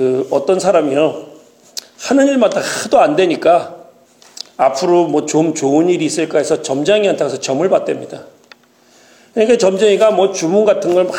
그 0.00 0.26
어떤 0.30 0.58
사람이요. 0.58 1.26
하는 1.98 2.26
일마다 2.26 2.58
하도 2.58 3.00
안 3.00 3.16
되니까 3.16 3.76
앞으로 4.56 5.08
뭐 5.08 5.26
좀 5.26 5.52
좋은 5.52 5.90
일이 5.90 6.06
있을까 6.06 6.38
해서 6.38 6.62
점장이한테 6.62 7.22
가서 7.22 7.38
점을 7.38 7.68
받답니다. 7.68 8.24
그러니까 9.34 9.58
점쟁이가 9.58 10.12
뭐 10.12 10.32
주문 10.32 10.64
같은 10.64 10.94
걸 10.94 11.04
막, 11.04 11.14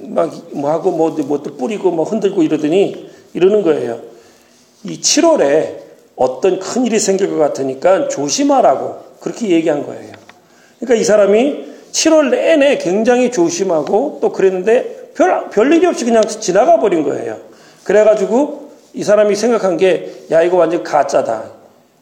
막, 0.00 0.34
뭐 0.52 0.70
하고 0.70 0.92
뭐, 0.92 1.10
뭐또 1.10 1.58
뿌리고 1.58 1.90
뭐 1.90 2.06
흔들고 2.06 2.42
이러더니 2.42 3.10
이러는 3.34 3.60
거예요. 3.60 4.00
이 4.84 4.98
7월에 4.98 5.80
어떤 6.16 6.58
큰 6.58 6.86
일이 6.86 6.98
생길 6.98 7.28
것 7.28 7.36
같으니까 7.36 8.08
조심하라고 8.08 8.96
그렇게 9.20 9.50
얘기한 9.50 9.84
거예요. 9.84 10.10
그러니까 10.80 10.94
이 10.98 11.04
사람이 11.04 11.66
7월 11.92 12.30
내내 12.30 12.78
굉장히 12.78 13.30
조심하고 13.30 14.20
또 14.22 14.32
그랬는데 14.32 15.10
별, 15.14 15.50
별 15.50 15.70
일이 15.70 15.84
없이 15.84 16.06
그냥 16.06 16.22
지나가 16.26 16.80
버린 16.80 17.02
거예요. 17.02 17.51
그래가지고 17.84 18.70
이 18.94 19.04
사람이 19.04 19.34
생각한 19.34 19.76
게, 19.76 20.12
야, 20.30 20.42
이거 20.42 20.56
완전 20.56 20.82
가짜다. 20.82 21.44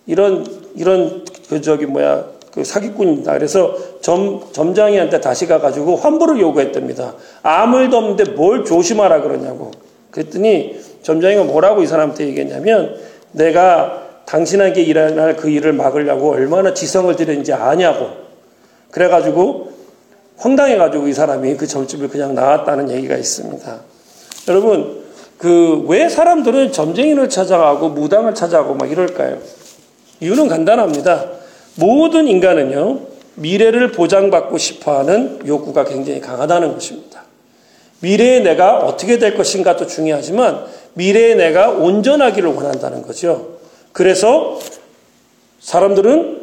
이런, 0.07 0.47
이런, 0.75 1.25
그, 1.49 1.61
저기, 1.61 1.87
뭐야, 1.87 2.25
그 2.53 2.65
사기꾼이다. 2.65 3.33
그래서 3.35 3.77
점, 4.01 4.43
점장이한테 4.53 5.21
다시 5.21 5.47
가가지고 5.47 5.97
환불을 5.97 6.41
요구했답니다. 6.41 7.15
아무 7.43 7.79
일도 7.79 7.97
없는데 7.97 8.33
뭘 8.33 8.65
조심하라 8.65 9.23
그러냐고. 9.23 9.71
그랬더니 10.11 10.81
점장이가 11.03 11.45
뭐라고 11.45 11.83
이 11.83 11.87
사람한테 11.87 12.27
얘기했냐면, 12.27 12.97
내가 13.33 14.09
당신에게 14.27 14.83
일어날 14.83 15.37
그 15.37 15.49
일을 15.49 15.73
막으려고 15.73 16.33
얼마나 16.33 16.75
지성을 16.75 17.15
들였는지 17.15 17.53
아냐고. 17.53 18.09
그래가지고 18.91 19.71
황당해가지고 20.37 21.09
이 21.09 21.13
사람이 21.13 21.57
그 21.57 21.67
점집을 21.67 22.09
그냥 22.09 22.35
나왔다는 22.35 22.91
얘기가 22.91 23.17
있습니다. 23.17 23.81
여러분, 24.49 25.00
그 25.41 25.71
왜 25.91 26.09
사람들은 26.09 26.71
점쟁이를 26.71 27.29
찾아가고 27.29 27.89
무당을 27.89 28.35
찾아가고 28.35 28.75
막 28.75 28.91
이럴까요? 28.91 29.39
이유는 30.21 30.49
간단합니다. 30.49 31.27
모든 31.77 32.29
인간은요, 32.29 33.01
미래를 33.35 33.93
보장받고 33.93 34.59
싶어 34.59 34.99
하는 34.99 35.41
욕구가 35.47 35.85
굉장히 35.85 36.21
강하다는 36.21 36.75
것입니다. 36.75 37.23
미래의 38.01 38.43
내가 38.43 38.79
어떻게 38.79 39.19
될 39.19 39.35
것인가도 39.37 39.87
중요하지만 39.87 40.65
미래의 40.95 41.37
내가 41.37 41.71
온전하기를 41.71 42.55
원한다는 42.55 43.03
거죠. 43.03 43.59
그래서 43.93 44.59
사람들은 45.59 46.41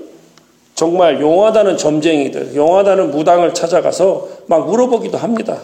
정말 0.75 1.21
용하다는 1.21 1.77
점쟁이들, 1.77 2.55
용하다는 2.55 3.11
무당을 3.11 3.53
찾아가서 3.53 4.27
막 4.47 4.67
물어보기도 4.67 5.17
합니다. 5.17 5.59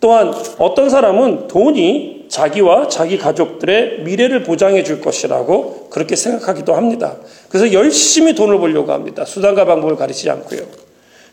또한 0.00 0.34
어떤 0.58 0.90
사람은 0.90 1.48
돈이 1.48 2.13
자기와 2.28 2.88
자기 2.88 3.18
가족들의 3.18 4.00
미래를 4.00 4.42
보장해 4.42 4.82
줄 4.82 5.00
것이라고 5.00 5.88
그렇게 5.90 6.16
생각하기도 6.16 6.74
합니다. 6.74 7.16
그래서 7.48 7.72
열심히 7.72 8.34
돈을 8.34 8.58
벌려고 8.58 8.92
합니다. 8.92 9.24
수단과 9.24 9.64
방법을 9.64 9.96
가리지 9.96 10.28
않고요. 10.30 10.60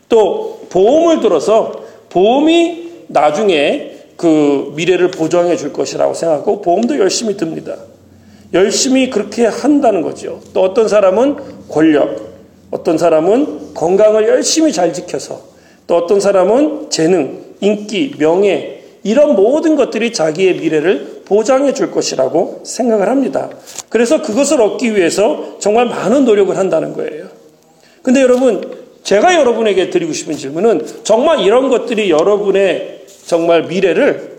또 0.08 0.60
보험을 0.68 1.20
들어서 1.20 1.72
보험이 2.10 2.90
나중에 3.08 3.92
그 4.16 4.72
미래를 4.76 5.10
보장해 5.10 5.56
줄 5.56 5.72
것이라고 5.72 6.14
생각하고 6.14 6.60
보험도 6.60 6.98
열심히 6.98 7.36
듭니다. 7.36 7.76
열심히 8.54 9.10
그렇게 9.10 9.46
한다는 9.46 10.02
거죠. 10.02 10.40
또 10.52 10.62
어떤 10.62 10.86
사람은 10.86 11.36
권력, 11.68 12.32
어떤 12.70 12.98
사람은 12.98 13.74
건강을 13.74 14.28
열심히 14.28 14.72
잘 14.72 14.92
지켜서, 14.92 15.40
또 15.86 15.96
어떤 15.96 16.20
사람은 16.20 16.90
재능, 16.90 17.40
인기, 17.60 18.14
명예, 18.18 18.71
이런 19.04 19.34
모든 19.34 19.76
것들이 19.76 20.12
자기의 20.12 20.56
미래를 20.56 21.22
보장해 21.24 21.74
줄 21.74 21.90
것이라고 21.90 22.62
생각을 22.64 23.08
합니다. 23.08 23.50
그래서 23.88 24.22
그것을 24.22 24.60
얻기 24.60 24.94
위해서 24.96 25.56
정말 25.58 25.86
많은 25.86 26.24
노력을 26.24 26.56
한다는 26.56 26.92
거예요. 26.92 27.26
근데 28.02 28.20
여러분, 28.20 28.82
제가 29.02 29.34
여러분에게 29.34 29.90
드리고 29.90 30.12
싶은 30.12 30.36
질문은 30.36 30.86
정말 31.02 31.40
이런 31.40 31.68
것들이 31.68 32.10
여러분의 32.10 33.04
정말 33.26 33.64
미래를, 33.64 34.32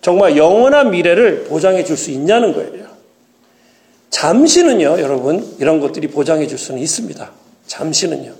정말 0.00 0.36
영원한 0.36 0.90
미래를 0.90 1.44
보장해 1.44 1.84
줄 1.84 1.96
수 1.96 2.10
있냐는 2.10 2.52
거예요. 2.52 2.86
잠시는요, 4.10 5.00
여러분, 5.00 5.44
이런 5.58 5.80
것들이 5.80 6.08
보장해 6.08 6.46
줄 6.46 6.58
수는 6.58 6.80
있습니다. 6.80 7.30
잠시는요. 7.66 8.32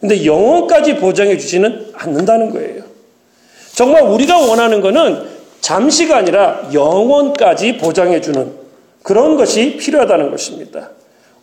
근데 0.00 0.26
영원까지 0.26 0.96
보장해 0.96 1.38
주지는 1.38 1.90
않는다는 1.94 2.50
거예요. 2.50 2.75
정말 3.76 4.04
우리가 4.04 4.38
원하는 4.38 4.80
것은 4.80 5.22
잠시가 5.60 6.16
아니라 6.16 6.70
영원까지 6.72 7.76
보장해 7.76 8.22
주는 8.22 8.52
그런 9.02 9.36
것이 9.36 9.76
필요하다는 9.76 10.30
것입니다. 10.30 10.88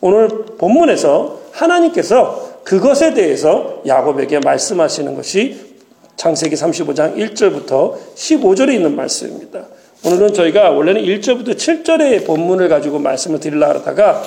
오늘 0.01 0.27
본문에서 0.57 1.41
하나님께서 1.51 2.61
그것에 2.63 3.13
대해서 3.13 3.83
야곱에게 3.85 4.39
말씀하시는 4.39 5.13
것이 5.13 5.75
창세기 6.15 6.55
35장 6.55 7.15
1절부터 7.15 7.97
15절에 8.15 8.73
있는 8.73 8.95
말씀입니다. 8.95 9.65
오늘은 10.03 10.33
저희가 10.33 10.71
원래는 10.71 11.03
1절부터 11.03 11.55
7절의 11.55 12.25
본문을 12.25 12.67
가지고 12.67 12.97
말씀을 12.97 13.39
드리려 13.39 13.69
하다가 13.69 14.23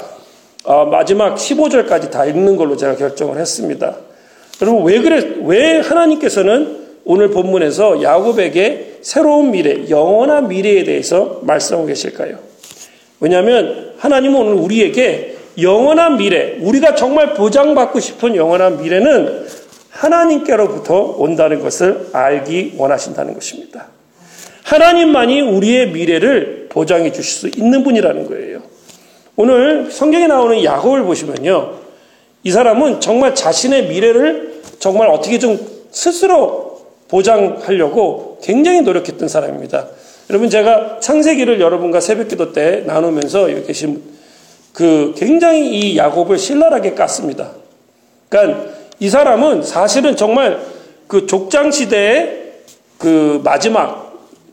어, 0.62 0.84
마지막 0.84 1.34
15절까지 1.34 2.12
다 2.12 2.24
읽는 2.24 2.56
걸로 2.56 2.76
제가 2.76 2.94
결정을 2.94 3.38
했습니다. 3.38 3.96
여러분 4.62 4.84
왜 4.84 5.00
그래 5.00 5.38
왜 5.42 5.80
하나님께서는 5.80 6.85
오늘 7.08 7.30
본문에서 7.30 8.02
야곱에게 8.02 8.98
새로운 9.00 9.52
미래, 9.52 9.88
영원한 9.88 10.48
미래에 10.48 10.82
대해서 10.82 11.38
말씀하고 11.42 11.86
계실까요? 11.86 12.38
왜냐하면 13.20 13.92
하나님은 13.98 14.40
오늘 14.40 14.54
우리에게 14.54 15.36
영원한 15.60 16.16
미래, 16.16 16.56
우리가 16.60 16.96
정말 16.96 17.34
보장받고 17.34 18.00
싶은 18.00 18.34
영원한 18.34 18.82
미래는 18.82 19.46
하나님께로부터 19.90 21.14
온다는 21.16 21.62
것을 21.62 22.08
알기 22.12 22.74
원하신다는 22.76 23.34
것입니다. 23.34 23.86
하나님만이 24.64 25.42
우리의 25.42 25.92
미래를 25.92 26.66
보장해 26.70 27.12
주실 27.12 27.50
수 27.52 27.60
있는 27.60 27.84
분이라는 27.84 28.26
거예요. 28.26 28.62
오늘 29.36 29.92
성경에 29.92 30.26
나오는 30.26 30.62
야곱을 30.64 31.04
보시면요. 31.04 31.74
이 32.42 32.50
사람은 32.50 33.00
정말 33.00 33.36
자신의 33.36 33.86
미래를 33.86 34.62
정말 34.80 35.08
어떻게 35.08 35.38
좀 35.38 35.56
스스로 35.92 36.65
보장하려고 37.08 38.38
굉장히 38.42 38.82
노력했던 38.82 39.28
사람입니다. 39.28 39.86
여러분 40.30 40.50
제가 40.50 40.98
창세기를 41.00 41.60
여러분과 41.60 42.00
새벽기도 42.00 42.52
때 42.52 42.82
나누면서 42.86 43.52
여기 43.52 43.64
계신 43.64 44.02
그 44.72 45.14
굉장히 45.16 45.68
이 45.70 45.96
야곱을 45.96 46.38
신랄하게 46.38 46.94
깠습니다. 46.94 47.50
그러니까 48.28 48.70
이 48.98 49.08
사람은 49.08 49.62
사실은 49.62 50.16
정말 50.16 50.58
그 51.06 51.26
족장 51.26 51.70
시대의 51.70 52.52
그 52.98 53.40
마지막 53.44 54.06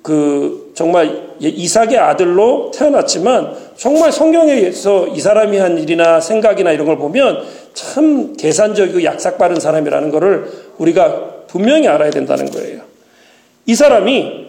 그 0.04 0.72
정말 0.76 1.34
이삭의 1.40 1.98
아들로 1.98 2.72
태어났지만 2.72 3.56
정말 3.76 4.12
성경에서 4.12 5.08
이 5.08 5.20
사람이 5.20 5.58
한 5.58 5.78
일이나 5.78 6.20
생각이나 6.20 6.72
이런 6.72 6.86
걸 6.86 6.98
보면 6.98 7.44
참 7.74 8.34
계산적이고 8.36 9.04
약삭 9.04 9.38
빠른 9.38 9.60
사람이라는 9.60 10.12
것을 10.12 10.52
우리가 10.78 11.33
분명히 11.54 11.88
알아야 11.88 12.10
된다는 12.10 12.50
거예요. 12.50 12.82
이 13.68 13.76
사람이 13.76 14.48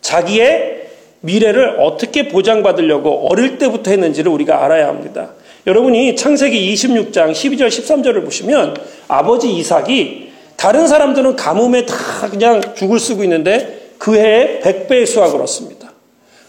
자기의 0.00 0.88
미래를 1.18 1.80
어떻게 1.80 2.28
보장받으려고 2.28 3.26
어릴 3.28 3.58
때부터 3.58 3.90
했는지를 3.90 4.30
우리가 4.30 4.64
알아야 4.64 4.86
합니다. 4.86 5.32
여러분이 5.66 6.14
창세기 6.14 6.72
26장 6.72 7.32
12절 7.32 7.66
13절을 7.66 8.24
보시면 8.24 8.76
아버지 9.08 9.52
이삭이 9.52 10.30
다른 10.56 10.86
사람들은 10.86 11.34
가뭄에 11.34 11.86
다 11.86 11.96
그냥 12.30 12.60
죽을 12.76 13.00
쓰고 13.00 13.24
있는데 13.24 13.90
그 13.98 14.14
해에 14.14 14.60
100배의 14.60 15.06
수확을 15.06 15.42
얻습니다. 15.42 15.90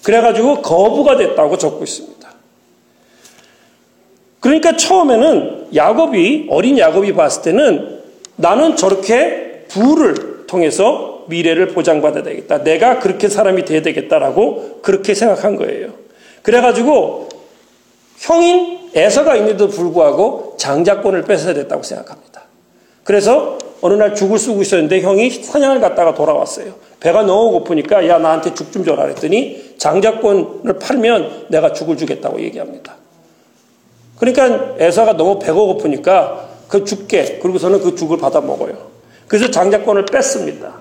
그래가지고 0.04 0.62
거부가 0.62 1.18
됐다고 1.18 1.58
적고 1.58 1.84
있습니다. 1.84 2.32
그러니까 4.40 4.78
처음에는 4.78 5.70
야곱이, 5.74 6.48
어린 6.52 6.78
야곱이 6.78 7.14
봤을 7.14 7.42
때는 7.42 8.01
나는 8.42 8.76
저렇게 8.76 9.66
부를 9.70 10.46
통해서 10.48 11.24
미래를 11.28 11.68
보장받아야 11.70 12.24
되겠다. 12.24 12.64
내가 12.64 13.00
그렇게 13.00 13.30
사람이 13.30 13.66
돼야 13.66 13.82
되겠다라고 13.82 14.80
그렇게 14.82 15.14
생각한 15.14 15.56
거예요. 15.56 15.90
그래가지고 16.42 17.30
형인 18.18 18.80
에서가 18.94 19.36
있는데도 19.38 19.70
불구하고 19.70 20.56
장자권을 20.58 21.24
뺏어야 21.24 21.54
됐다고 21.54 21.84
생각합니다. 21.84 22.42
그래서 23.04 23.58
어느 23.82 23.94
날 23.94 24.14
죽을 24.14 24.38
쓰고 24.38 24.62
있었는데 24.62 25.02
형이 25.02 25.30
사냥을 25.30 25.80
갔다가 25.80 26.14
돌아왔어요. 26.14 26.74
배가 27.00 27.24
너무 27.24 27.52
고프니까 27.52 28.08
야 28.08 28.20
나한테 28.20 28.54
죽 28.54 28.72
좀 28.72 28.84
줘라 28.84 29.04
그랬더니 29.04 29.76
장자권을 29.78 30.78
팔면 30.80 31.48
내가 31.50 31.74
죽을 31.74 31.98
주겠다고 31.98 32.42
얘기합니다. 32.42 32.96
그러니까 34.20 34.76
에사가 34.78 35.18
너무 35.18 35.40
배가 35.40 35.54
고프니까 35.54 36.51
그 36.72 36.86
죽게 36.86 37.40
그리고서는 37.40 37.82
그 37.82 37.96
죽을 37.96 38.18
받아 38.18 38.40
먹어요. 38.40 38.92
그래서 39.28 39.52
장자권을 39.52 40.06
뺐습니다. 40.06 40.76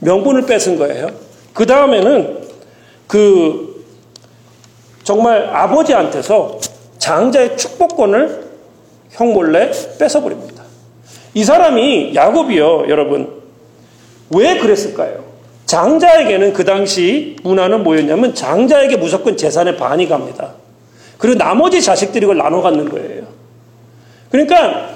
명분을 0.00 0.46
뺏은 0.46 0.78
거예요. 0.78 1.10
그 1.54 1.64
다음에는 1.64 2.40
그 3.06 3.84
정말 5.04 5.48
아버지한테서 5.54 6.58
장자의 6.98 7.56
축복권을 7.56 8.50
형 9.10 9.32
몰래 9.32 9.70
뺏어버립니다. 9.98 10.64
이 11.34 11.44
사람이 11.44 12.12
야곱이요, 12.16 12.86
여러분. 12.88 13.40
왜 14.30 14.58
그랬을까요? 14.58 15.24
장자에게는 15.66 16.52
그 16.52 16.64
당시 16.64 17.36
문화는 17.44 17.84
뭐였냐면 17.84 18.34
장자에게 18.34 18.96
무조건 18.96 19.36
재산의 19.36 19.76
반이 19.76 20.08
갑니다. 20.08 20.54
그리고 21.16 21.38
나머지 21.38 21.80
자식들이 21.80 22.24
이걸 22.24 22.38
나눠 22.38 22.60
갖는 22.60 22.88
거예요. 22.88 23.39
그러니까 24.30 24.90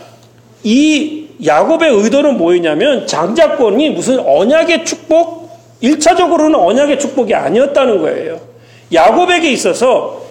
이 0.63 1.29
야곱의 1.45 1.91
의도는 1.91 2.39
뭐였냐면 2.39 3.07
장자권이 3.07 3.91
무슨 3.91 4.21
언약의 4.21 4.85
축복, 4.85 5.51
1차적으로는 5.83 6.55
언약의 6.59 6.99
축복이 6.99 7.35
아니었다는 7.35 7.99
거예요. 7.99 8.41
야곱에게 8.93 9.51
있어서 9.51 10.25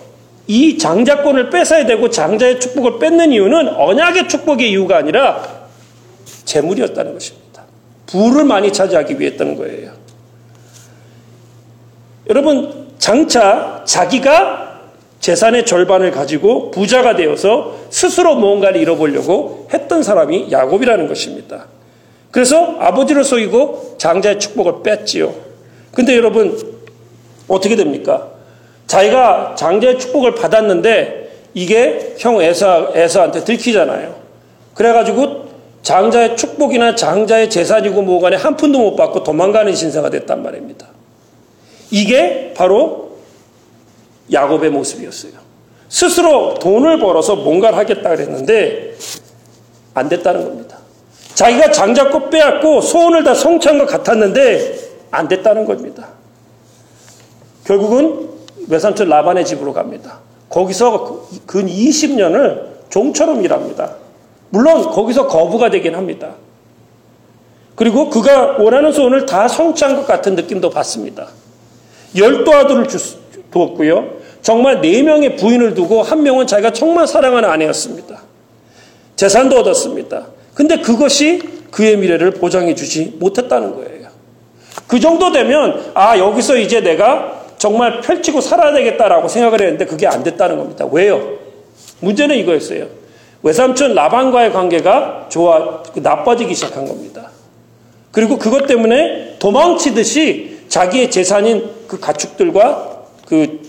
이 0.48 0.78
장자권을 0.78 1.50
뺏어야 1.50 1.86
되고 1.86 2.10
장자의 2.10 2.60
축복을 2.60 3.00
뺏는 3.00 3.32
이유는 3.32 3.70
언약의 3.76 4.28
축복의 4.28 4.70
이유가 4.72 4.98
아니라 4.98 5.44
재물이었다는 6.46 7.14
것입니다. 7.14 7.64
부를 8.08 8.44
많이 8.46 8.72
차지하기 8.72 9.20
위했다는 9.20 9.58
거예요. 9.58 9.92
여러분, 12.30 12.94
장차 12.98 13.82
자기가 13.86 14.63
재산의 15.24 15.66
절반을 15.66 16.12
가지고 16.12 16.70
부자가 16.70 17.16
되어서 17.16 17.78
스스로 17.90 18.36
무언가를 18.36 18.82
잃어보려고 18.82 19.70
했던 19.74 20.04
사람이 20.04 20.52
야곱이라는 20.52 21.08
것입니다. 21.08 21.68
그래서 22.30 22.76
아버지를 22.78 23.24
속이고 23.24 23.96
장자의 23.98 24.38
축복을 24.38 24.84
뺐지요. 24.84 25.34
근데 25.94 26.18
여러분, 26.18 26.60
어떻게 27.48 27.78
됩니까? 27.78 28.32
자기가 28.88 29.56
장자의 29.58 29.98
축복을 29.98 30.36
받았는데 30.36 31.30
이게 31.54 32.16
형 32.20 32.42
에서, 32.42 32.92
에서한테 32.94 33.46
들키잖아요. 33.46 34.14
그래가지고 34.74 35.46
장자의 35.84 36.36
축복이나 36.36 36.96
장자의 36.96 37.50
재산이고 37.50 38.02
뭐간에 38.02 38.36
한 38.36 38.58
푼도 38.58 38.78
못 38.78 38.98
받고 38.98 39.24
도망가는 39.24 39.74
신세가 39.74 40.10
됐단 40.10 40.44
말입니다. 40.44 40.88
이게 41.92 42.54
바로 42.58 43.13
야곱의 44.32 44.70
모습이었어요. 44.70 45.34
스스로 45.90 46.56
돈을 46.56 47.00
벌어서 47.00 47.36
뭔가를 47.36 47.78
하겠다 47.78 48.10
그랬는데 48.10 48.96
안 49.94 50.10
됐다는 50.10 50.44
겁니다. 50.44 50.78
자기가 51.36 51.72
장자꽃 51.72 52.30
빼앗고 52.30 52.82
소원을 52.82 53.24
다 53.24 53.34
성취한 53.34 53.78
것 53.78 53.86
같았는데 53.86 54.80
안 55.12 55.28
됐다는 55.28 55.66
겁니다. 55.66 56.10
결국은 57.66 58.30
외삼촌 58.68 59.10
라반의 59.10 59.46
집으로 59.46 59.74
갑니다. 59.74 60.20
거기서 60.50 61.28
근 61.46 61.68
20년을 61.68 62.90
종처럼 62.90 63.44
일합니다. 63.44 63.96
물론 64.50 64.90
거기서 64.90 65.28
거부가 65.28 65.70
되긴 65.70 65.96
합니다. 65.96 66.36
그리고 67.76 68.10
그가 68.10 68.58
원하는 68.60 68.92
소원을 68.92 69.26
다 69.26 69.48
성취한 69.48 69.96
것 69.96 70.06
같은 70.06 70.36
느낌도 70.36 70.70
받습니다. 70.70 71.28
열두 72.16 72.54
아들을 72.54 72.88
두었고요. 73.54 74.16
정말 74.42 74.82
네 74.82 75.02
명의 75.04 75.38
부인을 75.38 75.74
두고 75.74 76.02
한 76.02 76.24
명은 76.24 76.48
자기가 76.48 76.74
정말 76.74 77.08
사랑하는 77.08 77.50
아내였습니다. 77.50 78.22
재산도 79.16 79.60
얻었습니다. 79.60 80.28
근데 80.54 80.78
그것이 80.78 81.42
그의 81.72 81.98
미래를 81.98 82.32
보장해 82.32 82.76
주지 82.76 83.16
못했다는 83.20 83.76
거예요. 83.76 83.94
그 84.88 85.00
정도 85.00 85.32
되면 85.32 85.92
아 85.94 86.18
여기서 86.18 86.58
이제 86.58 86.82
내가 86.82 87.42
정말 87.58 88.02
펼치고 88.02 88.42
살아야 88.42 88.74
되겠다라고 88.74 89.28
생각을 89.28 89.62
했는데 89.62 89.86
그게 89.86 90.06
안 90.06 90.24
됐다는 90.24 90.58
겁니다. 90.58 90.86
왜요? 90.92 91.38
문제는 92.02 92.36
이거였어요. 92.38 92.88
외삼촌 93.44 93.94
라반과의 93.94 94.52
관계가 94.52 95.28
좋아 95.30 95.84
나빠지기 95.96 96.54
시작한 96.54 96.86
겁니다. 96.86 97.32
그리고 98.12 98.38
그것 98.38 98.68
때문에 98.68 99.38
도망치듯이 99.40 100.66
자기의 100.68 101.10
재산인 101.10 101.70
그 101.88 102.00
가축들과 102.00 102.93
그 103.34 103.60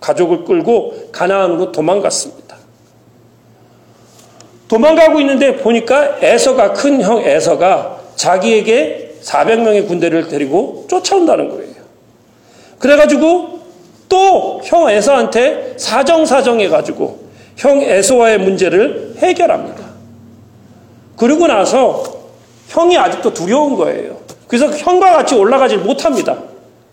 가족을 0.00 0.46
끌고 0.46 1.10
가나안으로 1.12 1.72
도망갔습니다. 1.72 2.56
도망가고 4.66 5.20
있는데 5.20 5.58
보니까 5.58 6.16
에서가 6.22 6.72
큰 6.72 7.02
형 7.02 7.18
에서가 7.18 8.00
자기에게 8.16 9.16
400명의 9.22 9.86
군대를 9.86 10.28
데리고 10.28 10.86
쫓아온다는 10.88 11.50
거예요. 11.50 11.74
그래가지고 12.78 13.60
또 14.08 14.60
형 14.64 14.88
에서한테 14.88 15.74
사정사정 15.76 16.60
해가지고 16.60 17.18
형 17.58 17.82
에서와의 17.82 18.38
문제를 18.38 19.16
해결합니다. 19.18 19.84
그리고 21.18 21.46
나서 21.46 22.04
형이 22.68 22.96
아직도 22.96 23.34
두려운 23.34 23.76
거예요. 23.76 24.16
그래서 24.48 24.66
형과 24.70 25.12
같이 25.12 25.34
올라가지 25.34 25.76
못합니다. 25.76 26.38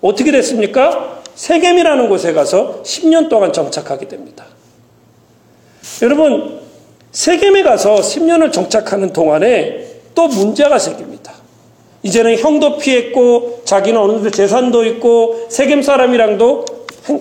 어떻게 0.01 0.31
됐습니까? 0.31 1.16
세겜이라는 1.37 2.09
곳에 2.09 2.33
가서 2.33 2.81
10년 2.81 3.29
동안 3.29 3.53
정착하게 3.53 4.07
됩니다. 4.07 4.45
여러분, 6.01 6.59
세겜에 7.11 7.61
가서 7.61 7.95
10년을 7.95 8.51
정착하는 8.51 9.13
동안에 9.13 9.85
또 10.15 10.27
문제가 10.27 10.79
생깁니다. 10.79 11.33
이제는 12.01 12.37
형도 12.39 12.77
피했고 12.77 13.61
자기는 13.65 13.99
어느 13.99 14.13
정도 14.13 14.31
재산도 14.31 14.85
있고 14.85 15.45
세겜 15.49 15.83
사람이랑도 15.83 16.65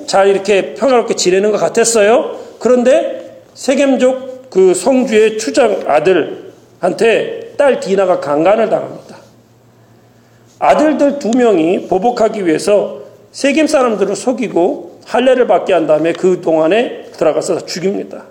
잘 0.07 0.29
이렇게 0.29 0.75
평화롭게 0.75 1.15
지내는 1.15 1.53
것 1.53 1.59
같았어요. 1.59 2.39
그런데 2.59 3.43
세겜족 3.53 4.49
그 4.49 4.73
성주의 4.73 5.37
추장 5.37 5.85
아들한테 5.87 7.53
딸 7.59 7.81
디나가 7.81 8.21
강간을 8.21 8.71
당합니다. 8.71 9.17
아들들 10.59 11.19
두 11.19 11.31
명이 11.37 11.87
보복하기 11.89 12.47
위해서 12.47 13.06
세겜 13.37 13.67
사람들을 13.67 14.17
속이고 14.17 15.01
할례를 15.05 15.47
받게 15.47 15.75
한 15.75 15.87
다음에 15.87 16.15
그 16.15 16.41
동안에 16.41 17.11
들어가서 17.19 17.67
죽입니다. 17.67 18.25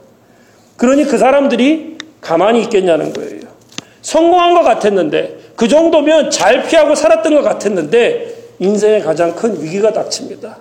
그러니 0.78 1.04
그 1.06 1.20
사람들이 1.20 2.00
가만히 2.22 2.64
있겠냐는 2.64 3.14
거예요. 3.14 3.42
성공한 4.02 4.56
것 4.56 4.64
같았는데 4.64 5.52
그 5.56 5.68
정도면 5.68 6.32
잘 6.32 6.64
피하고 6.64 6.96
살았던 6.96 7.36
것 7.36 7.44
같았는데 7.44 8.36
인생의 8.58 9.04
가장 9.04 9.36
큰 9.36 9.62
위기가 9.62 9.94
닥칩니다. 9.94 10.58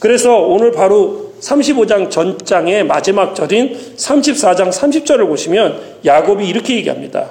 그래서 0.00 0.38
오늘 0.38 0.72
바로 0.72 1.32
35장 1.40 2.10
전장의 2.10 2.86
마지막 2.86 3.36
절인 3.36 3.78
34장 3.96 4.72
30절을 4.72 5.28
보시면 5.28 5.80
야곱이 6.04 6.48
이렇게 6.48 6.74
얘기합니다. 6.74 7.30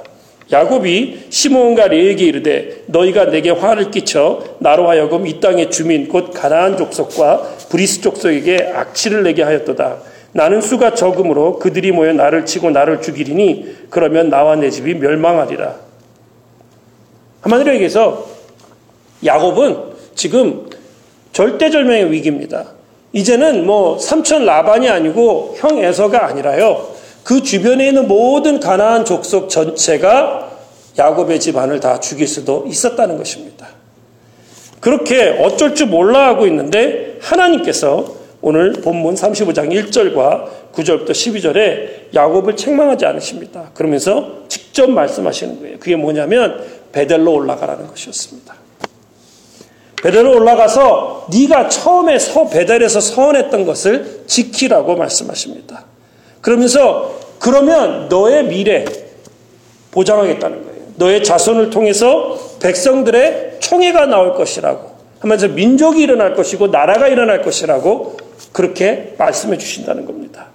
야곱이 0.54 1.26
시므온과 1.30 1.88
레위에게 1.88 2.26
이르되 2.26 2.84
너희가 2.86 3.26
내게 3.26 3.50
화를 3.50 3.90
끼쳐 3.90 4.44
나로 4.60 4.88
하여금 4.88 5.26
이 5.26 5.40
땅의 5.40 5.72
주민 5.72 6.08
곧 6.08 6.32
가나안 6.32 6.78
족속과 6.78 7.56
브리스 7.70 8.02
족속에게 8.02 8.72
악취를 8.76 9.24
내게 9.24 9.42
하였도다. 9.42 9.98
나는 10.32 10.62
수가 10.62 10.94
적음으로 10.94 11.58
그들이 11.58 11.92
모여 11.92 12.14
나를 12.14 12.46
치고 12.46 12.70
나를 12.70 13.02
죽이리니 13.02 13.88
그러면 13.90 14.30
나와 14.30 14.56
내 14.56 14.70
집이 14.70 14.94
멸망하리라. 14.94 15.76
한마디로 17.42 17.74
얘기해서 17.74 18.26
야곱은 19.26 19.78
지금 20.14 20.70
절대절명의 21.32 22.12
위기입니다. 22.12 22.66
이제는 23.12 23.66
뭐 23.66 23.98
삼촌 23.98 24.46
라반이 24.46 24.88
아니고 24.88 25.56
형 25.58 25.80
에서가 25.80 26.28
아니라요. 26.28 26.94
그 27.24 27.42
주변에 27.42 27.88
있는 27.88 28.08
모든 28.08 28.60
가나안 28.60 29.06
족속 29.06 29.50
전체가 29.50 30.43
야곱의 30.98 31.40
집안을 31.40 31.80
다 31.80 32.00
죽일 32.00 32.28
수도 32.28 32.66
있었다는 32.68 33.18
것입니다. 33.18 33.68
그렇게 34.80 35.30
어쩔 35.40 35.76
줄 35.76 35.88
몰라 35.88 36.28
하고 36.28 36.46
있는데 36.48 37.18
하나님께서 37.22 38.24
오늘 38.42 38.74
본문 38.74 39.16
35장 39.16 39.72
1절과 39.72 40.74
9절부터 40.74 41.12
12절에 41.12 42.14
야곱을 42.14 42.58
책망하지 42.58 43.06
않으십니다. 43.06 43.72
그러면서 43.74 44.44
직접 44.50 44.90
말씀하시는 44.90 45.62
거예요. 45.62 45.80
그게 45.80 45.96
뭐냐면 45.96 46.62
베델로 46.92 47.34
올라가라는 47.34 47.88
것이었습니다. 47.88 48.54
베델로 50.04 50.36
올라가서 50.36 51.28
네가 51.32 51.70
처음에 51.70 52.20
서 52.20 52.50
베델에서 52.50 53.00
서원했던 53.00 53.66
것을 53.66 54.24
지키라고 54.28 54.98
말씀하십니다. 54.98 55.86
그러면서 56.42 57.18
그러면 57.40 58.10
너의 58.10 58.44
미래 58.44 58.84
보장하겠다는 59.92 60.64
거예요. 60.66 60.73
너의 60.96 61.24
자손을 61.24 61.70
통해서 61.70 62.38
백성들의 62.62 63.58
총회가 63.60 64.06
나올 64.06 64.34
것이라고 64.36 64.94
하면서 65.20 65.48
민족이 65.48 66.02
일어날 66.02 66.36
것이고 66.36 66.68
나라가 66.68 67.08
일어날 67.08 67.42
것이라고 67.42 68.18
그렇게 68.52 69.16
말씀해 69.18 69.58
주신다는 69.58 70.06
겁니다. 70.06 70.48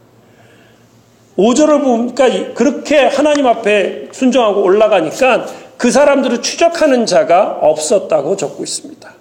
5절을 1.39 1.85
보니까 1.85 2.55
그렇게 2.55 2.99
하나님 2.99 3.47
앞에 3.47 4.09
순종하고 4.13 4.63
올라가니까 4.63 5.47
그 5.77 5.91
사람들을 5.91 6.43
추적하는 6.43 7.07
자가 7.07 7.59
없었다고 7.63 8.37
적고 8.37 8.65
있습니다. 8.65 9.15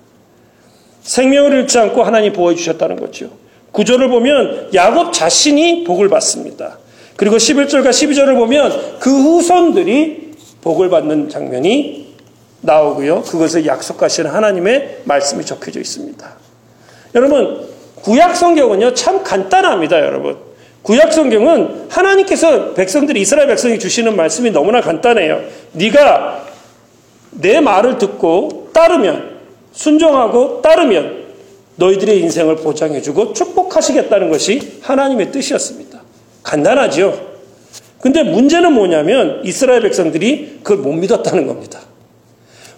생명을 1.04 1.54
잃지 1.54 1.78
않고 1.78 2.04
하나님 2.04 2.34
보호해 2.34 2.56
주셨다는 2.56 2.98
거죠. 2.98 3.30
구절을 3.72 4.10
보면 4.10 4.70
야곱 4.74 5.14
자신이 5.14 5.84
복을 5.84 6.10
받습니다. 6.10 6.80
그리고 7.16 7.38
11절과 7.38 7.90
12절을 7.90 8.36
보면 8.36 8.98
그 9.00 9.10
후손들이 9.10 10.27
복을 10.68 10.90
받는 10.90 11.30
장면이 11.30 12.08
나오고요. 12.60 13.22
그것을 13.22 13.66
약속하시는 13.66 14.30
하나님의 14.30 15.04
말씀이 15.06 15.46
적혀져 15.46 15.80
있습니다. 15.80 16.28
여러분, 17.16 17.66
구약 18.04 18.36
성경은요, 18.36 18.94
참 18.94 19.24
간단합니다, 19.24 20.02
여러분. 20.02 20.38
구약 20.82 21.14
성경은 21.14 21.88
하나님께서 21.90 22.74
백성들이 22.74 23.22
이스라엘 23.22 23.48
백성이 23.48 23.80
주시는 23.80 24.16
말씀이 24.18 24.52
너무나 24.52 24.82
간단해요. 24.82 25.42
네가 25.72 26.46
내 27.32 27.62
말을 27.62 27.98
듣고 27.98 28.70
따르면 28.74 29.38
순종하고 29.72 30.62
따르면 30.62 31.28
너희들의 31.78 32.20
인생을 32.20 32.58
보장해주고 32.58 33.34
축복하시겠다는 33.34 34.30
것이 34.30 34.80
하나님의 34.82 35.32
뜻이었습니다. 35.32 36.02
간단하죠. 36.44 37.27
근데 38.00 38.24
문제는 38.24 38.74
뭐냐면 38.74 39.42
이스라엘 39.44 39.82
백성들이 39.82 40.60
그걸 40.64 40.78
못 40.78 40.94
믿었다는 40.94 41.48
겁니다. 41.48 41.80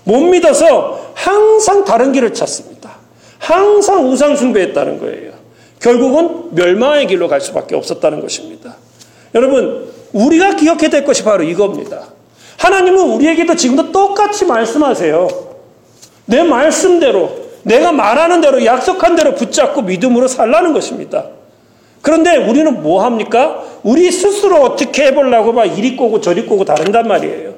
못 0.03 0.21
믿어서 0.21 1.11
항상 1.13 1.83
다른 1.83 2.11
길을 2.11 2.33
찾습니다. 2.33 2.97
항상 3.37 4.09
우상 4.09 4.35
숭배했다는 4.35 4.99
거예요. 4.99 5.31
결국은 5.79 6.55
멸망의 6.55 7.07
길로 7.07 7.27
갈 7.27 7.41
수밖에 7.41 7.75
없었다는 7.75 8.21
것입니다. 8.21 8.75
여러분, 9.35 9.89
우리가 10.13 10.55
기억해야 10.55 10.89
될 10.89 11.05
것이 11.05 11.23
바로 11.23 11.43
이겁니다. 11.43 12.07
하나님은 12.57 13.11
우리에게도 13.11 13.55
지금도 13.55 13.91
똑같이 13.91 14.45
말씀하세요. 14.45 15.27
내 16.25 16.43
말씀대로, 16.43 17.31
내가 17.63 17.91
말하는 17.91 18.41
대로, 18.41 18.63
약속한 18.65 19.15
대로 19.15 19.35
붙잡고 19.35 19.83
믿음으로 19.83 20.27
살라는 20.27 20.73
것입니다. 20.73 21.27
그런데 22.01 22.37
우리는 22.37 22.81
뭐 22.81 23.03
합니까? 23.03 23.63
우리 23.83 24.11
스스로 24.11 24.57
어떻게 24.61 25.07
해보려고 25.07 25.51
막 25.51 25.65
이리 25.65 25.95
꼬고 25.95 26.21
저리 26.21 26.45
꼬고 26.45 26.65
다른단 26.65 27.07
말이에요. 27.07 27.53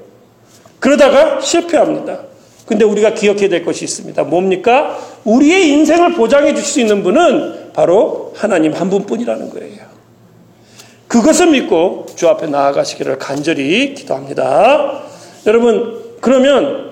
그러다가 0.80 1.40
실패합니다. 1.42 2.20
근데 2.66 2.86
우리가 2.86 3.14
기억해야 3.14 3.50
될 3.50 3.66
것이 3.66 3.84
있습니다. 3.86 4.24
뭡니까? 4.24 4.98
우리의 5.26 5.70
인생을 5.70 6.14
보장해 6.14 6.54
줄 6.54 6.64
수 6.64 6.80
있는 6.80 7.04
분은 7.04 7.74
바로 7.74 8.34
하나님 8.36 8.74
한 8.74 8.90
분뿐이라는 8.90 9.50
거예요. 9.50 9.92
그것을 11.08 11.48
믿고 11.48 12.06
주 12.16 12.30
앞에 12.30 12.48
나아가시기를 12.48 13.18
간절히 13.18 13.94
기도합니다. 13.94 15.02
여러분, 15.46 16.00
그러면 16.22 16.92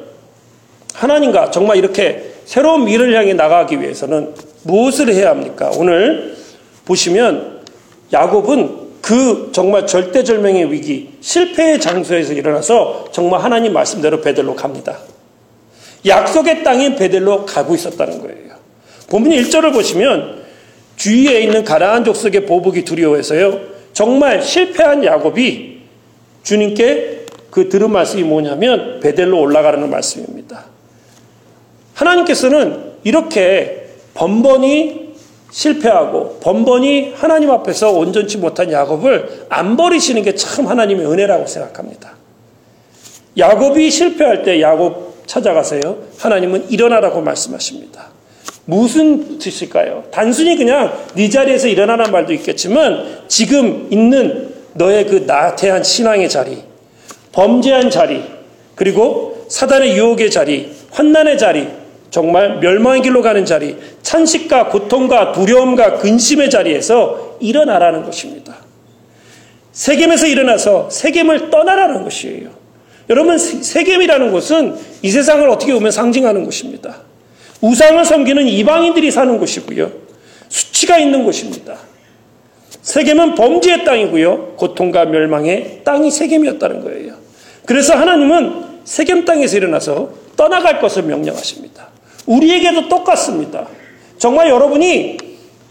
하나님과 0.94 1.52
정말 1.52 1.78
이렇게 1.78 2.34
새로운 2.46 2.84
미래를 2.86 3.16
향해 3.16 3.34
나가기 3.34 3.80
위해서는 3.80 4.34
무엇을 4.64 5.14
해야 5.14 5.30
합니까? 5.30 5.72
오늘 5.78 6.36
보시면 6.90 7.60
야곱은 8.12 8.90
그 9.02 9.52
정말 9.54 9.86
절대절명의 9.86 10.72
위기, 10.72 11.12
실패의 11.22 11.80
장소에서 11.80 12.34
일어나서 12.34 13.06
정말 13.12 13.42
하나님 13.42 13.74
말씀대로 13.74 14.22
베델로 14.22 14.56
갑니다. 14.56 14.98
약속의 16.06 16.64
땅인 16.64 16.96
베델로 16.96 17.46
가고 17.46 17.76
있었다는 17.76 18.20
거예요. 18.20 18.56
본문 19.08 19.32
1절을 19.32 19.72
보시면 19.72 20.44
주위에 20.96 21.42
있는 21.42 21.64
가나안 21.64 22.04
족속의 22.04 22.46
보복이 22.46 22.84
두려워해서요. 22.84 23.60
정말 23.94 24.42
실패한 24.42 25.06
야곱이 25.06 25.82
주님께 26.44 27.26
그 27.52 27.70
들은 27.70 27.92
말씀이 27.92 28.24
뭐냐면 28.24 29.00
베델로 29.00 29.40
올라가라는 29.40 29.90
말씀입니다. 29.90 30.66
하나님께서는 31.94 32.94
이렇게 33.04 33.90
번번이 34.14 35.09
실패하고 35.52 36.40
번번이 36.42 37.14
하나님 37.16 37.50
앞에서 37.52 37.92
온전치 37.92 38.38
못한 38.38 38.72
야곱을 38.72 39.48
안 39.50 39.76
버리시는 39.78 40.24
게 40.24 40.36
참 40.36 40.68
하나님의 40.68 41.06
은혜라고 41.06 41.48
생각합니다. 41.48 42.14
야곱이 43.38 43.90
실패할 43.90 44.44
때 44.44 44.62
야곱 44.62 45.24
찾아가세요. 45.26 45.98
하나님은 46.18 46.70
일어나라고 46.70 47.22
말씀하십니다. 47.22 48.10
무슨 48.66 49.40
뜻일까요? 49.40 50.04
단순히 50.12 50.56
그냥 50.56 50.94
네 51.16 51.30
자리에서 51.30 51.68
일어나는 51.68 52.12
말도 52.12 52.34
있겠지만 52.34 53.24
지금 53.28 53.88
있는 53.92 54.54
너의 54.74 55.08
그 55.08 55.24
나태한 55.26 55.84
신앙의 55.84 56.30
자리, 56.30 56.64
범죄한 57.32 57.90
자리, 57.90 58.24
그리고 58.76 59.46
사단의 59.50 59.98
유혹의 59.98 60.30
자리, 60.30 60.72
환난의 60.92 61.38
자리, 61.38 61.68
정말 62.12 62.60
멸망의 62.60 63.02
길로 63.02 63.22
가는 63.22 63.46
자리, 63.46 63.78
찬식과 64.02 64.70
고통과 64.70 65.32
두려움과 65.32 66.00
근심의 66.00 66.50
자리에서 66.50 67.38
일어나라는 67.40 68.04
것입니다. 68.04 68.56
세겜에서 69.72 70.28
일어나서 70.28 70.90
세겜을 70.90 71.50
떠나라는 71.50 72.04
것이에요. 72.04 72.50
여러분, 73.10 73.38
세겜이라는 73.38 74.32
곳은 74.32 74.76
이 75.02 75.10
세상을 75.10 75.48
어떻게 75.50 75.74
보면 75.74 75.92
상징하는 75.92 76.44
곳입니다. 76.44 76.98
우상을 77.62 78.04
섬기는 78.04 78.48
이방인들이 78.48 79.12
사는 79.12 79.38
곳이고요. 79.38 79.92
수치가 80.50 80.98
있는 80.98 81.24
곳입니다. 81.24 81.78
세겜은 82.82 83.36
범죄의 83.36 83.86
땅이고요. 83.86 84.56
고통과 84.56 85.06
멸망의 85.06 85.82
땅이 85.84 86.10
세겜이었다는 86.12 86.82
거예요. 86.82 87.14
그래서 87.66 87.94
하나님은 87.96 88.80
세겜 88.84 89.26
땅에서 89.26 89.58
일어나서 89.58 90.10
떠나갈 90.36 90.80
것을 90.80 91.04
명령하십니다. 91.04 91.90
우리에게도 92.30 92.88
똑같습니다. 92.88 93.68
정말 94.18 94.50
여러분이 94.50 95.18